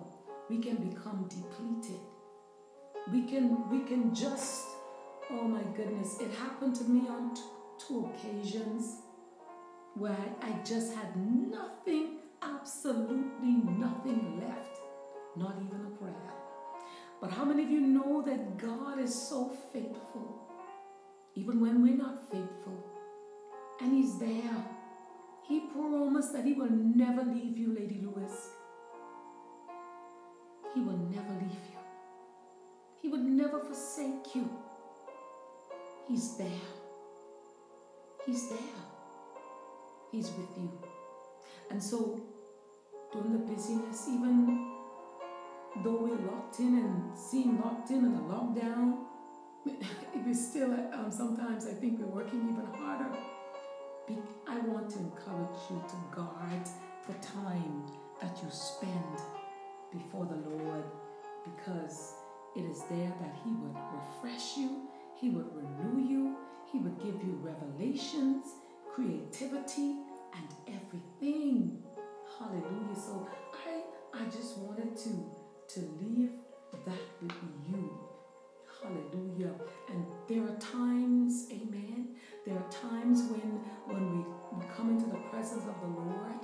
we 0.50 0.58
can 0.58 0.76
become 0.76 1.30
depleted. 1.30 2.02
We 3.12 3.24
can 3.24 3.70
we 3.70 3.80
can 3.88 4.14
just 4.14 4.68
oh 5.32 5.48
my 5.48 5.64
goodness, 5.76 6.20
it 6.20 6.32
happened 6.32 6.76
to 6.76 6.84
me 6.84 7.08
on 7.08 7.36
two 7.80 8.12
occasions 8.14 8.98
where 9.96 10.18
I, 10.42 10.52
just 10.64 10.94
had 10.94 11.16
nothing, 11.18 12.20
absolutely 12.42 13.56
nothing 13.78 14.42
left, 14.42 14.80
not 15.36 15.56
even 15.58 15.86
a 15.86 15.90
prayer. 15.98 16.34
But 17.20 17.32
how 17.32 17.44
many 17.46 17.64
of 17.64 17.70
you 17.70 17.82
know 17.82 18.22
that 18.26 18.58
God 18.58 19.00
is 19.00 19.14
so 19.14 19.52
faithful, 19.74 20.48
even 21.36 21.60
when 21.60 21.82
we're 21.82 21.98
not 21.98 22.32
faithful? 22.32 22.86
And 23.82 23.94
He's 23.94 24.18
there. 24.20 24.66
He 25.48 25.62
promised 25.74 26.34
that 26.34 26.46
He 26.46 26.54
will 26.54 26.72
never 26.72 27.24
leave 27.24 27.58
you, 27.58 27.74
Lady 27.74 28.02
Lewis. 28.02 28.50
He 30.74 30.82
will 30.82 30.98
never 30.98 31.34
leave 31.34 31.66
you. 31.72 31.80
He 33.02 33.10
would 33.10 33.22
never 33.22 33.60
forsake 33.60 34.36
you. 34.36 34.50
He's 36.08 36.38
there. 36.38 36.48
He's 38.26 38.50
there. 38.50 38.58
He's 40.12 40.28
with 40.28 40.50
you. 40.58 40.72
And 41.70 41.82
so, 41.82 42.20
during 43.14 43.32
the 43.32 43.40
busyness, 43.40 44.08
even 44.10 44.72
though 45.84 45.96
we're 46.02 46.32
locked 46.32 46.60
in 46.60 46.78
and 46.78 47.18
seem 47.18 47.62
locked 47.62 47.92
in 47.92 48.06
in 48.06 48.14
the 48.14 48.20
lockdown, 48.20 48.98
if 49.66 50.28
is 50.28 50.50
still, 50.50 50.74
um, 50.74 51.10
sometimes 51.10 51.66
I 51.66 51.74
think 51.74 52.00
we're 52.00 52.08
working 52.08 52.40
even 52.50 52.66
harder. 52.78 53.10
I 54.48 54.60
want 54.68 54.90
to 54.92 55.00
encourage 55.00 55.60
you 55.70 55.82
to 55.88 56.16
guard 56.16 56.68
the 57.08 57.14
time 57.26 57.86
that 58.22 58.38
you 58.44 58.50
spend 58.52 59.22
before 59.94 60.26
the 60.26 60.50
Lord 60.50 60.84
because 61.46 62.16
it 62.58 62.66
is 62.66 62.84
there 62.90 63.14
that 63.22 63.36
He 63.46 63.52
would 63.52 63.76
refresh 63.94 64.58
you, 64.58 64.82
He 65.16 65.30
would 65.30 65.48
renew 65.56 66.06
you, 66.06 66.36
He 66.70 66.80
would 66.80 66.98
give 67.00 67.16
you 67.24 67.40
revelations, 67.42 68.48
creativity, 68.94 69.96
and 70.34 70.48
everything. 70.68 71.82
Hallelujah. 72.38 72.96
So 72.96 73.28
I 73.54 73.84
I 74.14 74.26
just 74.26 74.58
wanted 74.58 74.98
to 74.98 75.26
to 75.74 75.80
leave 76.02 76.32
that 76.86 77.00
with 77.22 77.32
you. 77.70 77.98
Hallelujah. 78.82 79.54
And 79.90 80.06
there 80.28 80.44
are 80.44 80.58
times, 80.58 81.48
amen. 81.52 82.16
There 82.46 82.56
are 82.56 82.70
times 82.70 83.22
when 83.30 83.62
when 83.86 84.18
we, 84.18 84.58
we 84.58 84.66
come 84.76 84.90
into 84.90 85.10
the 85.10 85.22
presence 85.30 85.64
of 85.66 85.80
the 85.82 85.88
Lord. 85.88 86.42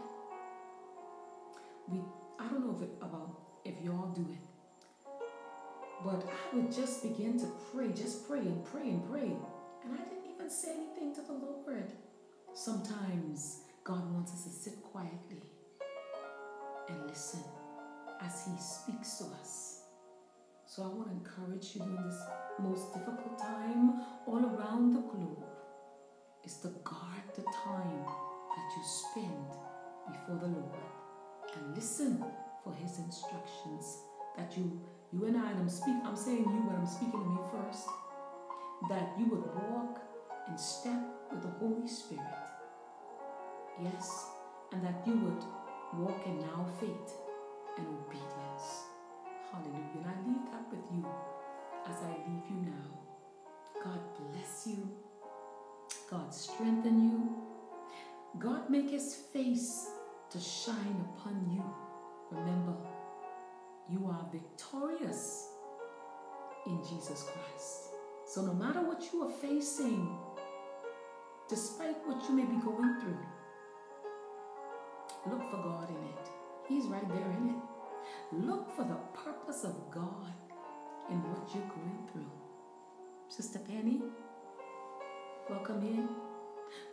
We 1.90 2.02
I 2.40 2.48
don't 2.48 2.66
know 2.66 2.76
if 2.76 2.82
it, 2.84 2.96
about 3.02 3.36
if 3.66 3.76
y'all 3.84 4.10
do 4.10 4.26
it. 4.32 4.40
But 6.06 6.30
I 6.30 6.56
would 6.56 6.72
just 6.72 7.02
begin 7.02 7.40
to 7.40 7.48
pray, 7.74 7.92
just 7.92 8.28
pray 8.28 8.40
and 8.40 8.64
pray 8.64 8.90
and 8.90 9.10
pray. 9.10 9.36
And 9.84 9.94
I 9.94 10.04
didn't 10.04 10.32
even 10.32 10.50
say 10.50 10.74
anything 10.74 11.16
to 11.16 11.22
the 11.22 11.34
Lord. 11.34 11.92
Sometimes 12.58 13.60
God 13.84 14.12
wants 14.12 14.34
us 14.34 14.46
to 14.46 14.50
sit 14.50 14.82
quietly 14.82 15.44
and 16.90 17.08
listen 17.08 17.44
as 18.20 18.48
He 18.48 18.60
speaks 18.60 19.20
to 19.20 19.26
us. 19.40 19.82
So 20.66 20.82
I 20.82 20.88
want 20.88 21.10
to 21.10 21.14
encourage 21.14 21.76
you 21.76 21.84
in 21.84 21.96
this 22.04 22.20
most 22.58 22.96
difficult 22.96 23.38
time 23.38 24.02
all 24.26 24.44
around 24.44 24.96
the 24.96 25.02
globe 25.02 25.46
is 26.44 26.56
to 26.62 26.70
guard 26.84 27.30
the 27.36 27.44
time 27.44 28.04
that 28.04 28.68
you 28.76 28.84
spend 28.84 29.50
before 30.12 30.38
the 30.40 30.48
Lord 30.48 30.82
and 31.56 31.76
listen 31.76 32.26
for 32.64 32.74
His 32.74 32.98
instructions. 32.98 34.00
That 34.36 34.58
you, 34.58 34.82
you 35.14 35.26
and 35.26 35.38
I, 35.38 35.52
and 35.52 35.60
I'm 35.60 35.70
speak, 35.70 35.98
I'm 36.04 36.16
saying 36.16 36.40
you, 36.40 36.64
but 36.68 36.76
I'm 36.76 36.88
speaking 36.88 37.22
to 37.22 37.30
me 37.30 37.40
first. 37.52 37.86
That 38.90 39.14
you 39.20 39.28
would 39.28 39.46
walk 39.70 40.02
in 40.50 40.58
step 40.58 41.04
with 41.32 41.44
the 41.44 41.50
Holy 41.60 41.88
Spirit. 41.88 42.47
Yes, 43.82 44.28
and 44.72 44.84
that 44.84 45.04
you 45.06 45.14
would 45.14 45.44
walk 46.02 46.26
in 46.26 46.40
now 46.40 46.66
faith 46.80 47.14
and 47.78 47.86
obedience. 47.88 48.86
Hallelujah. 49.52 49.86
And 49.96 50.06
I 50.06 50.28
leave 50.28 50.52
that 50.52 50.66
with 50.72 50.92
you 50.92 51.06
as 51.88 51.98
I 52.04 52.10
leave 52.28 52.44
you 52.50 52.72
now. 52.72 53.84
God 53.84 54.00
bless 54.18 54.68
you. 54.68 54.90
God 56.10 56.34
strengthen 56.34 57.10
you. 57.10 57.36
God 58.40 58.70
make 58.70 58.90
his 58.90 59.16
face 59.32 59.90
to 60.32 60.40
shine 60.40 61.06
upon 61.14 61.50
you. 61.52 61.64
Remember, 62.32 62.76
you 63.90 64.08
are 64.08 64.28
victorious 64.32 65.48
in 66.66 66.82
Jesus 66.84 67.30
Christ. 67.32 67.94
So 68.26 68.42
no 68.42 68.54
matter 68.54 68.82
what 68.82 69.08
you 69.14 69.24
are 69.24 69.32
facing, 69.32 70.18
despite 71.48 71.96
what 72.06 72.22
you 72.28 72.36
may 72.36 72.44
be 72.44 72.58
going 72.58 73.00
through, 73.00 73.18
look 75.30 75.50
for 75.50 75.58
God 75.58 75.90
in 75.90 75.96
it. 75.96 76.30
He's 76.68 76.86
right 76.86 77.08
there 77.10 77.32
in 77.32 77.50
it. 77.50 78.46
Look 78.46 78.76
for 78.76 78.84
the 78.84 78.98
purpose 79.14 79.64
of 79.64 79.76
God 79.92 80.34
in 81.10 81.18
what 81.18 81.50
you're 81.54 81.64
going 81.64 82.08
through. 82.12 82.32
Sister 83.30 83.60
Penny, 83.60 84.02
welcome 85.50 85.82
in. 85.82 86.08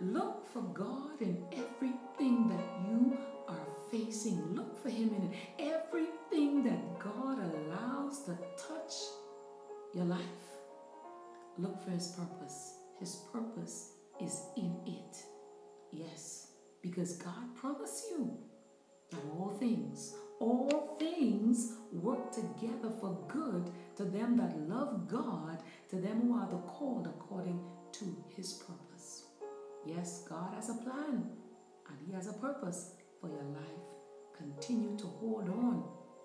Look 0.01 0.47
for 0.47 0.63
God 0.63 1.21
in 1.21 1.45
everything 1.53 2.49
that 2.49 2.65
you 2.89 3.19
are 3.49 3.67
facing. 3.91 4.55
Look 4.55 4.81
for 4.83 4.89
Him 4.89 5.11
in 5.11 5.35
everything 5.59 6.65
that 6.65 6.99
God 6.99 7.39
allows 7.39 8.21
to 8.25 8.39
touch 8.57 8.95
your 9.95 10.05
life. 10.05 10.21
Look 11.59 11.83
for 11.83 11.91
His 11.91 12.09
purpose. 12.09 12.75
His 12.99 13.17
purpose 13.33 13.91
is 14.21 14.43
in 14.57 14.77
it. 14.87 15.17
Yes, 15.93 16.49
because 16.85 17.15
God 17.15 17.57
promised 17.57 18.05
you 18.11 18.37
that 19.11 19.23
all 19.39 19.57
things, 19.59 20.15
all 20.39 20.97
things 20.99 21.73
work 21.93 22.31
together 22.31 22.93
for 23.01 23.19
good 23.27 23.71
to 23.97 24.05
them 24.05 24.37
that 24.37 24.69
love 24.69 25.09
God, 25.09 25.63
to 25.89 25.97
them 25.97 26.21
who 26.21 26.35
are 26.35 26.49
the 26.49 26.59
called 26.59 27.07
according 27.07 27.59
to 27.93 28.05
His 28.37 28.53
purpose. 28.53 29.25
Yes, 29.87 30.25
God 30.29 30.53
has 30.55 30.69
a 30.69 30.75
plan 30.75 31.27
and 31.89 31.99
He 32.07 32.13
has 32.13 32.29
a 32.29 32.35
purpose 32.35 32.93
for 33.19 33.29
your 33.29 33.45
life. 33.45 33.85
Continue 34.37 34.99
to 34.99 35.07
hold 35.07 35.49
on 35.49 35.85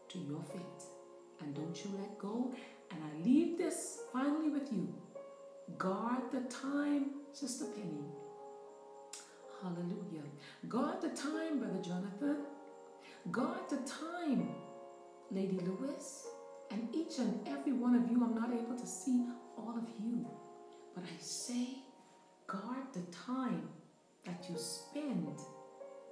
to 0.10 0.20
your 0.20 0.44
faith 0.44 0.88
and 1.40 1.56
don't 1.56 1.86
you 1.86 1.92
let 1.98 2.20
go. 2.20 2.54
And 2.92 3.00
I 3.02 3.26
leave 3.26 3.58
this 3.58 4.00
finally 4.12 4.50
with 4.50 4.74
you. 4.74 4.94
Guard 5.78 6.24
the 6.34 6.42
time, 6.50 7.12
Sister 7.32 7.66
Penny. 7.76 8.04
Hallelujah. 9.62 10.24
Guard 10.68 11.02
the 11.02 11.10
time, 11.10 11.60
Brother 11.60 11.82
Jonathan. 11.82 12.38
Guard 13.32 13.70
the 13.70 13.78
time, 13.78 14.50
Lady 15.32 15.60
Lewis. 15.60 16.28
And 16.72 16.88
each 16.96 17.18
and 17.20 17.46
every 17.48 17.74
one 17.74 17.96
of 17.96 18.10
you, 18.10 18.24
I'm 18.24 18.36
not 18.36 18.54
able 18.54 18.78
to 18.78 18.88
see 18.88 19.26
all 19.58 19.76
of 19.78 19.90
you, 20.00 20.26
but 20.96 21.04
I 21.04 21.18
say, 21.20 21.80
guard 22.48 22.94
the 22.94 23.02
time 23.12 23.68
that 24.24 24.46
you 24.50 24.56
spend 24.58 25.40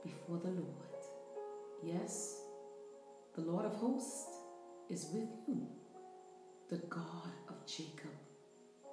before 0.04 0.40
the 0.40 0.50
Lord. 0.50 0.88
Yes, 1.84 2.42
the 3.36 3.42
Lord 3.42 3.66
of 3.66 3.76
hosts 3.76 4.26
is 4.90 5.10
with 5.14 5.30
you. 5.48 5.68
The 6.70 6.78
God 6.90 7.32
of 7.50 7.66
Jacob 7.66 8.12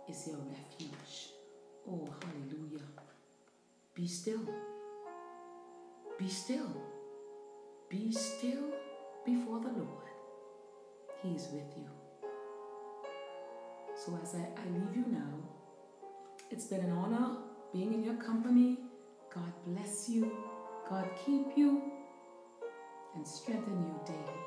is 0.08 0.28
your 0.28 0.36
refuge. 0.36 1.30
Oh, 1.88 2.08
hallelujah. 2.22 3.03
Be 3.94 4.08
still. 4.08 4.40
Be 6.18 6.28
still. 6.28 6.70
Be 7.88 8.10
still 8.10 8.72
before 9.24 9.60
the 9.60 9.68
Lord. 9.68 10.08
He 11.22 11.36
is 11.36 11.48
with 11.52 11.76
you. 11.76 11.86
So 13.96 14.18
as 14.20 14.34
I, 14.34 14.48
I 14.60 14.66
leave 14.68 14.96
you 14.96 15.04
now, 15.12 15.32
it's 16.50 16.66
been 16.66 16.80
an 16.80 16.90
honor 16.90 17.36
being 17.72 17.94
in 17.94 18.02
your 18.02 18.16
company. 18.16 18.78
God 19.32 19.52
bless 19.64 20.08
you. 20.08 20.30
God 20.90 21.08
keep 21.24 21.56
you 21.56 21.80
and 23.14 23.26
strengthen 23.26 23.80
you 23.80 24.00
daily. 24.04 24.40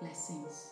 Blessings. 0.00 0.70